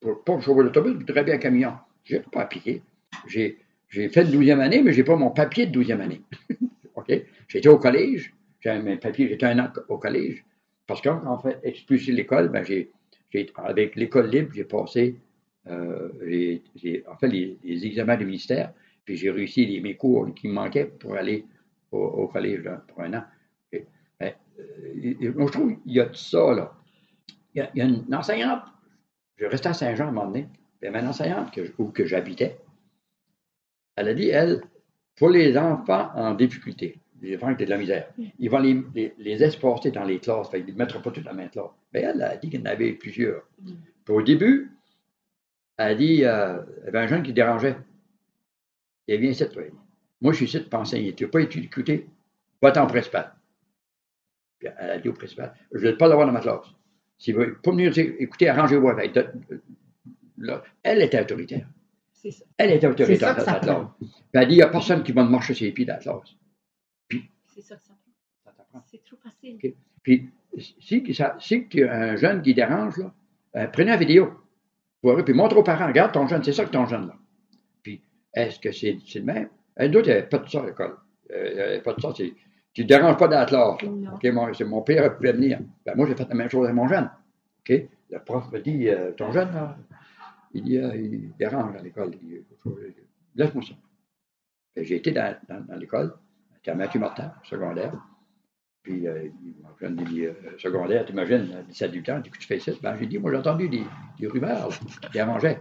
pour 0.00 0.22
pas 0.24 0.40
chauffer 0.40 0.62
l'autobus, 0.62 0.92
je 0.94 0.98
voudrais 0.98 1.24
bien 1.24 1.34
un 1.34 1.38
camion. 1.38 1.72
Je 2.04 2.14
n'irai 2.16 2.26
pas 2.30 2.44
pied. 2.46 2.82
J'ai, 3.26 3.58
j'ai 3.88 4.08
fait 4.08 4.24
de 4.24 4.30
12e 4.36 4.60
année, 4.60 4.80
mais 4.82 4.92
je 4.92 4.98
n'ai 4.98 5.04
pas 5.04 5.16
mon 5.16 5.30
papier 5.30 5.66
de 5.66 5.82
12e 5.82 6.00
année. 6.00 6.20
OK? 6.94 7.12
J'étais 7.48 7.68
au 7.68 7.78
collège. 7.78 8.32
J'avais 8.60 8.82
mes 8.82 8.96
papiers, 8.96 9.28
j'étais 9.28 9.46
un 9.46 9.58
an 9.58 9.68
au 9.88 9.98
collège. 9.98 10.44
Parce 10.86 11.00
qu'en 11.02 11.38
fait, 11.38 11.58
expulsé 11.64 12.12
de 12.12 12.16
l'école, 12.16 12.48
ben 12.48 12.64
j'ai, 12.64 12.90
j'ai- 13.30 13.50
avec 13.56 13.94
l'école 13.96 14.30
libre, 14.30 14.50
j'ai 14.54 14.64
passé 14.64 15.16
euh, 15.66 16.08
j'ai, 16.26 16.62
j'ai- 16.76 17.04
en 17.06 17.16
fait, 17.16 17.28
les, 17.28 17.58
les 17.62 17.84
examens 17.86 18.16
du 18.16 18.24
ministère, 18.24 18.72
puis 19.08 19.16
j'ai 19.16 19.30
réussi 19.30 19.64
les, 19.64 19.80
mes 19.80 19.96
cours 19.96 20.34
qui 20.34 20.48
me 20.48 20.52
manquaient 20.52 20.84
pour 20.84 21.14
aller 21.14 21.46
au, 21.90 21.98
au 21.98 22.28
collège 22.28 22.62
là, 22.62 22.84
pour 22.88 23.00
un 23.00 23.14
an. 23.14 23.24
Et, 23.72 23.86
ben, 24.20 24.34
euh, 24.60 25.14
je 25.18 25.50
trouve 25.50 25.80
qu'il 25.80 25.92
y 25.92 25.98
a 25.98 26.04
de 26.04 26.14
ça, 26.14 26.52
là. 26.52 26.74
Il 27.54 27.58
y 27.58 27.60
a, 27.62 27.70
il 27.72 27.78
y 27.78 27.80
a 27.80 27.86
une 27.86 28.14
enseignante, 28.14 28.64
je 29.36 29.46
restais 29.46 29.70
à 29.70 29.72
Saint-Jean 29.72 30.04
à 30.04 30.08
un 30.08 30.12
moment 30.12 30.26
donné, 30.26 30.42
puis 30.42 30.60
il 30.82 30.84
y 30.84 30.88
avait 30.88 31.00
une 31.00 31.06
enseignante 31.06 31.50
que, 31.54 31.72
où 31.78 31.86
que 31.86 32.04
j'habitais. 32.04 32.58
Elle 33.96 34.08
a 34.08 34.14
dit, 34.14 34.28
elle, 34.28 34.60
pour 35.16 35.30
les 35.30 35.56
enfants 35.56 36.10
en 36.14 36.34
difficulté, 36.34 37.00
les 37.22 37.34
enfants 37.36 37.54
qui 37.54 37.62
ont 37.62 37.66
de 37.66 37.70
la 37.70 37.78
misère, 37.78 38.12
ils 38.38 38.50
vont 38.50 38.58
les, 38.58 38.78
les, 38.94 39.14
les 39.16 39.42
espacer 39.42 39.90
dans 39.90 40.04
les 40.04 40.18
classes, 40.18 40.50
fait 40.50 40.62
qu'ils 40.62 40.74
ne 40.74 40.78
mettront 40.78 41.00
pas 41.00 41.12
toute 41.12 41.24
la 41.24 41.32
même 41.32 41.48
classe. 41.48 41.70
Mais 41.94 42.00
elle 42.02 42.20
a 42.20 42.36
dit 42.36 42.50
qu'il 42.50 42.60
y 42.60 42.62
en 42.62 42.66
avait 42.66 42.92
plusieurs. 42.92 43.42
Mm. 43.62 43.72
Puis 44.04 44.14
au 44.14 44.20
début, 44.20 44.70
elle 45.78 45.92
a 45.92 45.94
dit, 45.94 46.24
euh, 46.26 46.58
il 46.82 46.84
y 46.84 46.88
avait 46.88 46.98
un 46.98 47.06
jeune 47.06 47.22
qui 47.22 47.32
dérangeait. 47.32 47.78
Il 49.08 49.20
vient 49.20 49.30
ici, 49.30 49.48
toi. 49.48 49.62
Moi, 50.20 50.32
je 50.32 50.36
suis 50.36 50.46
ici 50.46 50.60
pour 50.60 50.80
enseigner. 50.80 51.14
Tu 51.14 51.24
n'as 51.24 51.30
pas 51.30 51.40
écouté? 51.40 52.06
Va-t'en 52.60 52.84
au 52.84 52.88
principal. 52.88 53.34
Puis 54.58 54.68
elle 54.78 54.90
a 54.90 54.98
dit 54.98 55.08
au 55.08 55.12
principal, 55.12 55.54
je 55.72 55.86
ne 55.86 55.90
veux 55.90 55.96
pas 55.96 56.08
l'avoir 56.08 56.26
dans 56.26 56.32
ma 56.32 56.40
classe. 56.40 56.66
S'il 57.18 57.34
veut 57.34 57.58
pas 57.60 57.70
venir 57.70 57.96
écouter, 57.96 58.48
arrangez-vous 58.48 58.88
avec. 58.88 59.18
Là, 60.36 60.62
elle 60.82 61.02
était 61.02 61.20
autoritaire. 61.20 61.66
Ça. 62.12 62.44
Elle 62.58 62.72
était 62.72 62.86
autoritaire 62.86 63.28
ça 63.28 63.34
dans 63.34 63.44
ça 63.44 63.60
classe. 63.60 63.86
Puis 63.98 64.08
elle 64.32 64.40
a 64.40 64.44
dit, 64.44 64.54
il 64.54 64.56
n'y 64.56 64.62
a 64.62 64.68
personne 64.68 65.02
qui 65.02 65.12
va 65.12 65.24
me 65.24 65.30
marcher 65.30 65.54
sur 65.54 65.64
les 65.64 65.72
pieds 65.72 65.84
dans 65.84 65.94
la 65.94 66.00
classe. 66.00 66.36
C'est 67.46 67.60
ça 67.62 67.76
que 67.76 67.82
ça 67.82 67.94
prend. 67.94 68.12
Ça 68.44 68.52
t'apprend. 68.56 68.82
C'est 68.86 69.02
trop 69.04 69.16
facile. 69.16 69.74
Puis, 70.02 70.28
si, 70.80 71.14
ça, 71.14 71.36
si 71.40 71.68
tu 71.68 71.84
as 71.84 71.92
un 71.92 72.16
jeune 72.16 72.42
qui 72.42 72.54
dérange, 72.54 72.98
là, 72.98 73.14
euh, 73.56 73.66
prenez 73.68 73.90
la 73.90 73.96
vidéo. 73.96 74.32
Puis 75.02 75.34
montre 75.34 75.56
aux 75.56 75.62
parents, 75.62 75.86
regarde 75.86 76.12
ton 76.12 76.26
jeune, 76.26 76.42
c'est 76.42 76.52
ça 76.52 76.64
que 76.64 76.70
ton 76.70 76.86
jeune, 76.86 77.06
là. 77.06 77.16
Est-ce 78.34 78.58
que 78.58 78.72
c'est 78.72 78.98
le 79.14 79.22
même? 79.22 79.48
Un 79.76 79.88
d'autres, 79.88 80.08
il 80.08 80.12
n'y 80.12 80.18
avait 80.18 80.28
pas 80.28 80.38
de 80.38 80.48
ça 80.48 80.62
à 80.62 80.66
l'école. 80.66 80.96
Euh, 81.30 81.48
il 81.50 81.54
n'y 81.54 81.60
avait 81.60 81.80
pas 81.80 81.94
de 81.94 82.00
ça. 82.00 82.12
Tu 82.12 82.82
ne 82.82 82.86
déranges 82.86 83.16
pas 83.16 83.28
dans 83.28 83.38
la 83.38 83.46
classe. 83.46 83.82
là. 83.82 83.88
Non. 83.88 84.14
OK, 84.14 84.62
mon, 84.62 84.82
père 84.82 85.16
pouvait 85.16 85.32
venir. 85.32 85.60
Ben, 85.84 85.94
moi, 85.96 86.06
j'ai 86.06 86.14
fait 86.14 86.28
la 86.28 86.34
même 86.34 86.48
chose 86.48 86.64
avec 86.64 86.76
mon 86.76 86.88
jeune. 86.88 87.10
OK? 87.60 87.88
Le 88.10 88.18
prof 88.24 88.50
me 88.52 88.60
dit, 88.60 88.88
euh, 88.88 89.12
ton 89.12 89.32
jeune, 89.32 89.52
là, 89.52 89.76
il, 90.54 90.62
dit, 90.62 90.78
euh, 90.78 90.96
il 90.96 91.32
dérange 91.38 91.76
à 91.76 91.82
l'école. 91.82 92.12
Laisse-moi 93.34 93.62
ça. 93.62 93.74
Que 94.74 94.82
J'ai 94.84 94.96
été 94.96 95.12
dans, 95.12 95.36
dans, 95.48 95.60
dans 95.60 95.76
l'école. 95.76 96.14
J'étais 96.54 96.70
à 96.70 96.74
Mathieu 96.74 97.00
Martin, 97.00 97.32
secondaire. 97.44 97.92
Puis, 98.82 99.06
euh, 99.06 99.28
mon 99.62 99.76
jeune 99.78 99.96
dit, 99.96 100.24
euh, 100.24 100.32
secondaire, 100.58 101.04
t'imagines, 101.04 101.52
à 101.52 101.62
17 101.62 101.90
18 101.90 102.08
ans, 102.10 102.22
tu 102.22 102.46
fais 102.46 102.58
ça? 102.58 102.72
Ben, 102.82 102.96
j'ai 102.96 103.06
dit, 103.06 103.18
moi, 103.18 103.30
j'ai 103.30 103.38
entendu 103.38 103.68
des, 103.68 103.84
des 104.18 104.26
rumeurs 104.26 104.68
là, 104.70 104.76
qui 105.02 105.10
dérangeaient. 105.12 105.60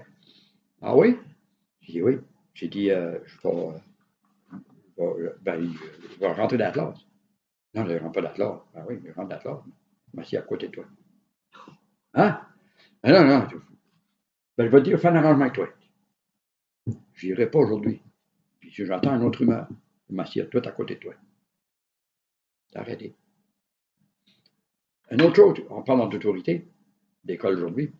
Ah 0.81 0.95
oui? 0.95 1.17
J'ai 1.81 1.93
dit, 1.93 2.01
oui. 2.01 2.17
J'ai 2.57 2.69
dit, 2.69 2.89
euh, 2.89 3.19
je 3.27 3.37
vais, 3.47 3.49
euh, 3.55 3.71
je 4.97 5.23
vais- 5.25 5.33
ben, 5.41 5.61
il, 5.63 5.75
il 6.11 6.17
va 6.19 6.33
rentrer 6.33 6.57
classe. 6.57 7.05
Non, 7.75 7.85
je 7.85 7.91
ne 7.93 7.99
rentre 7.99 8.19
pas 8.19 8.29
classe. 8.29 8.59
Ben 8.73 8.83
oui, 8.89 8.99
il 9.03 9.11
rentre 9.11 9.37
classe. 9.39 9.59
Je 10.11 10.17
m'assieds 10.17 10.39
à 10.39 10.41
côté 10.41 10.67
de 10.67 10.71
toi. 10.73 10.85
Hein? 12.15 12.41
Ben 13.03 13.11
non, 13.13 13.27
non. 13.41 13.47
je- 13.47 13.57
Ben, 14.57 14.65
je 14.65 14.69
vais 14.71 14.79
te 14.79 14.85
dire, 14.85 14.99
fais 14.99 15.09
un 15.09 15.15
arrangement 15.17 15.43
avec 15.43 15.53
toi. 15.53 15.69
Je 17.13 17.27
n'irai 17.27 17.51
pas 17.51 17.59
aujourd'hui. 17.59 18.01
Puis 18.59 18.71
si 18.71 18.87
j'entends 18.87 19.15
une 19.15 19.23
autre 19.23 19.37
rumeur, 19.39 19.67
je 20.09 20.15
m'assieds 20.15 20.49
tout 20.49 20.61
à 20.65 20.71
côté 20.71 20.95
de 20.95 20.99
toi. 21.01 21.13
T'as 22.71 22.79
arrêté. 22.79 23.13
Une 25.11 25.21
autre 25.21 25.35
chose, 25.35 25.59
en 25.69 25.83
parlant 25.83 26.07
d'autorité, 26.07 26.67
d'école 27.23 27.53
aujourd'hui, 27.57 27.93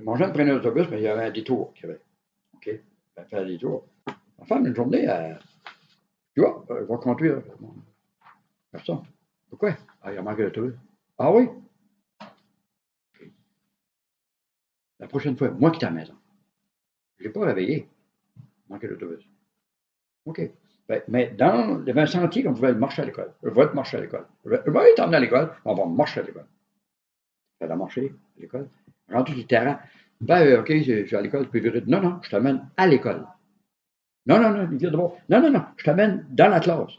mon 0.00 0.14
jeune 0.14 0.32
prenait 0.32 0.52
l'autobus, 0.52 0.86
mais 0.90 0.98
il 1.00 1.02
y 1.02 1.08
avait 1.08 1.24
un 1.24 1.30
détour 1.32 1.74
qu'il 1.74 1.88
y 1.88 1.90
avait. 1.90 2.00
OK? 2.54 2.70
Ben, 3.16 3.24
faire 3.26 3.42
un 3.42 3.46
détour. 3.46 3.86
Ma 4.38 4.44
femme, 4.46 4.66
une 4.66 4.74
journée, 4.74 5.06
tu 6.34 6.40
vois, 6.40 6.64
elle 6.70 6.84
va 6.84 6.96
conduire. 6.96 7.42
Bon, 7.60 7.74
Personne. 8.70 9.02
Pourquoi? 9.50 9.76
Ah, 10.00 10.12
il 10.12 10.18
a 10.18 10.22
manqué 10.22 10.42
l'autobus. 10.42 10.74
Ah 11.18 11.30
oui? 11.30 11.48
La 14.98 15.06
prochaine 15.08 15.36
fois, 15.36 15.50
moi 15.50 15.70
qui 15.70 15.76
étais 15.76 15.86
à 15.86 15.90
la 15.90 15.96
maison, 15.96 16.14
je 17.18 17.24
l'ai 17.24 17.30
pas 17.30 17.44
réveillé. 17.44 17.88
Manqué 18.68 18.86
l'autobus. 18.86 19.28
OK. 20.24 20.40
Ben, 20.88 21.02
mais 21.08 21.30
dans, 21.30 21.86
avait 21.86 22.00
un 22.00 22.06
sentier 22.06 22.42
qu'on 22.42 22.54
pouvait 22.54 22.74
marcher 22.74 23.02
à 23.02 23.04
l'école. 23.04 23.32
Je 23.42 23.50
vais 23.50 23.72
marcher 23.74 23.98
à 23.98 24.00
l'école. 24.00 24.26
Je 24.44 24.50
vais 24.50 24.62
je 24.64 24.70
vais 24.70 24.94
t'emmener 24.94 25.16
à 25.16 25.20
l'école, 25.20 25.54
on 25.64 25.74
va 25.74 25.86
marcher 25.86 26.20
à 26.20 26.22
l'école. 26.22 26.46
Elle 27.60 27.70
a 27.70 27.76
marché 27.76 28.14
à 28.38 28.40
l'école. 28.40 28.68
Rendu 29.08 29.34
le 29.34 29.44
terrain. 29.44 29.78
Ben, 30.22 30.46
euh, 30.46 30.60
OK, 30.60 30.68
je 30.72 31.04
suis 31.06 31.16
à 31.16 31.20
l'école, 31.20 31.44
je 31.44 31.48
peux 31.50 31.58
virer. 31.58 31.82
Non, 31.86 32.00
non, 32.00 32.20
je 32.22 32.30
t'amène 32.30 32.68
à 32.76 32.86
l'école. 32.86 33.26
Non, 34.26 34.40
non, 34.40 34.50
non, 34.50 34.68
il 34.70 34.78
de 34.78 34.90
bord. 34.96 35.18
Non, 35.28 35.40
non, 35.42 35.50
non, 35.50 35.64
je 35.76 35.84
t'amène 35.84 36.24
dans 36.30 36.48
la 36.48 36.60
classe. 36.60 36.92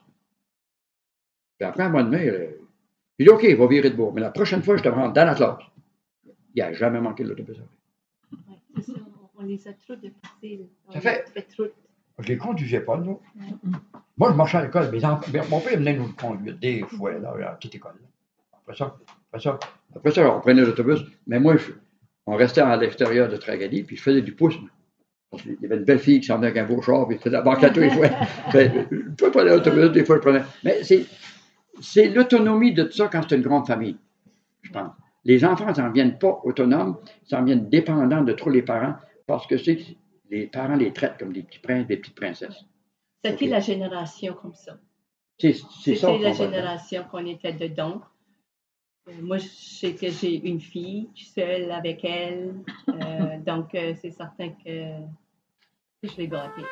Puis 1.57 1.67
après 1.67 1.83
un 1.83 1.89
mois 1.89 2.03
de 2.03 2.09
mai, 2.09 2.27
euh, 2.29 2.47
il 3.17 3.25
dit 3.25 3.29
OK, 3.31 3.43
il 3.43 3.55
va 3.55 3.67
virer 3.67 3.89
de 3.89 3.95
bord. 3.95 4.13
Mais 4.13 4.21
la 4.21 4.31
prochaine 4.31 4.61
fois, 4.61 4.75
je 4.77 4.83
te 4.83 4.89
rentre 4.89 5.13
dans 5.13 5.25
la 5.25 5.35
classe. 5.35 5.59
Il 6.55 6.61
n'a 6.61 6.73
jamais 6.73 6.99
manqué 6.99 7.23
l'autobus. 7.23 7.57
Ouais. 7.57 7.63
On, 9.37 9.41
on 9.41 9.45
les 9.45 9.67
a 9.67 9.73
trop. 9.73 9.93
On 10.87 10.91
Ça 10.91 10.99
fait- 11.01 11.25
fait 11.33 11.41
trop. 11.43 11.65
Je 12.19 12.27
les 12.27 12.37
conduisais 12.37 12.81
pas, 12.81 12.97
nous. 12.97 13.19
Moi, 14.17 14.31
je 14.31 14.35
marchais 14.35 14.57
à 14.57 14.63
l'école. 14.65 14.91
Mes 14.91 15.03
enfants, 15.05 15.31
mais 15.33 15.41
mon 15.49 15.59
père 15.61 15.77
venait 15.77 15.95
nous 15.97 16.11
conduire 16.13 16.55
des 16.57 16.81
fois, 16.83 17.13
là, 17.13 17.31
à 17.31 17.37
la 17.37 17.51
petite 17.53 17.75
école. 17.75 17.93
là. 18.01 18.07
Après 18.57 18.75
ça, 18.75 18.95
après 19.31 19.41
ça, 19.41 19.59
après 19.95 20.11
ça, 20.11 20.35
on 20.35 20.39
prenait 20.41 20.61
l'autobus. 20.63 20.99
Mais 21.25 21.39
moi, 21.39 21.55
je- 21.57 21.71
on 22.25 22.35
restait 22.35 22.61
à 22.61 22.75
l'extérieur 22.77 23.29
de 23.29 23.37
Tragadi, 23.37 23.83
puis 23.83 23.97
je 23.97 24.01
faisais 24.01 24.21
du 24.21 24.33
pouce. 24.33 24.55
Parce 25.29 25.43
qu'il 25.43 25.57
y 25.61 25.65
avait 25.65 25.77
une 25.77 25.83
belle 25.83 25.99
fille 25.99 26.19
qui 26.19 26.27
s'en 26.27 26.37
venait 26.37 26.47
avec 26.47 26.59
un 26.59 26.65
beau 26.65 26.81
char, 26.81 27.07
puis 27.07 27.17
je 27.17 27.23
faisais 27.23 27.35
la 27.35 27.41
banque 27.41 27.63
à 27.63 27.69
tous 27.69 27.79
les 27.79 27.89
fois. 27.89 28.07
Fait, 28.51 28.71
je 28.89 29.39
l'autobus, 29.39 29.91
des 29.91 30.05
fois, 30.05 30.17
je 30.17 30.21
prenais. 30.21 30.43
Mais 30.63 30.81
c'est, 30.83 32.09
l'autonomie 32.09 32.73
de 32.73 32.83
tout 32.83 32.91
ça 32.91 33.07
quand 33.07 33.21
c'est 33.27 33.35
une 33.35 33.41
grande 33.41 33.67
famille, 33.67 33.97
je 34.61 34.71
pense. 34.71 34.91
Les 35.25 35.43
enfants 35.45 35.71
n'en 35.77 35.91
viennent 35.91 36.17
pas 36.17 36.39
autonomes, 36.43 36.97
ils 37.29 37.35
en 37.35 37.43
viennent 37.43 37.69
dépendants 37.69 38.21
de 38.21 38.33
trop 38.33 38.49
les 38.49 38.61
parents, 38.61 38.95
parce 39.25 39.47
que 39.47 39.57
c'est 39.57 39.79
les 40.29 40.47
parents 40.47 40.75
les 40.75 40.91
traitent 40.91 41.17
comme 41.17 41.31
des 41.31 41.43
petits 41.43 41.59
princes, 41.59 41.87
des 41.87 41.97
petites 41.97 42.15
princesses. 42.15 42.65
C'était 43.23 43.47
la 43.47 43.59
génération 43.59 44.33
comme 44.33 44.53
ça. 44.53 44.77
C'est, 45.39 45.53
ça 45.53 45.67
C'était 45.81 46.17
la 46.19 46.33
génération 46.33 47.05
qu'on 47.09 47.25
était 47.25 47.53
dedans. 47.53 48.01
Euh, 49.07 49.11
Moi, 49.21 49.37
je 49.37 49.47
sais 49.47 49.95
que 49.95 50.09
j'ai 50.09 50.35
une 50.47 50.61
fille, 50.61 51.09
je 51.13 51.23
suis 51.23 51.31
seule 51.31 51.71
avec 51.71 52.03
elle. 52.03 52.55
Euh, 52.89 53.37
donc, 53.45 53.75
euh, 53.75 53.93
c'est 54.01 54.11
certain 54.11 54.49
que 54.49 55.01
je 56.03 56.17
l'ai 56.17 56.27
gâtée. 56.27 56.63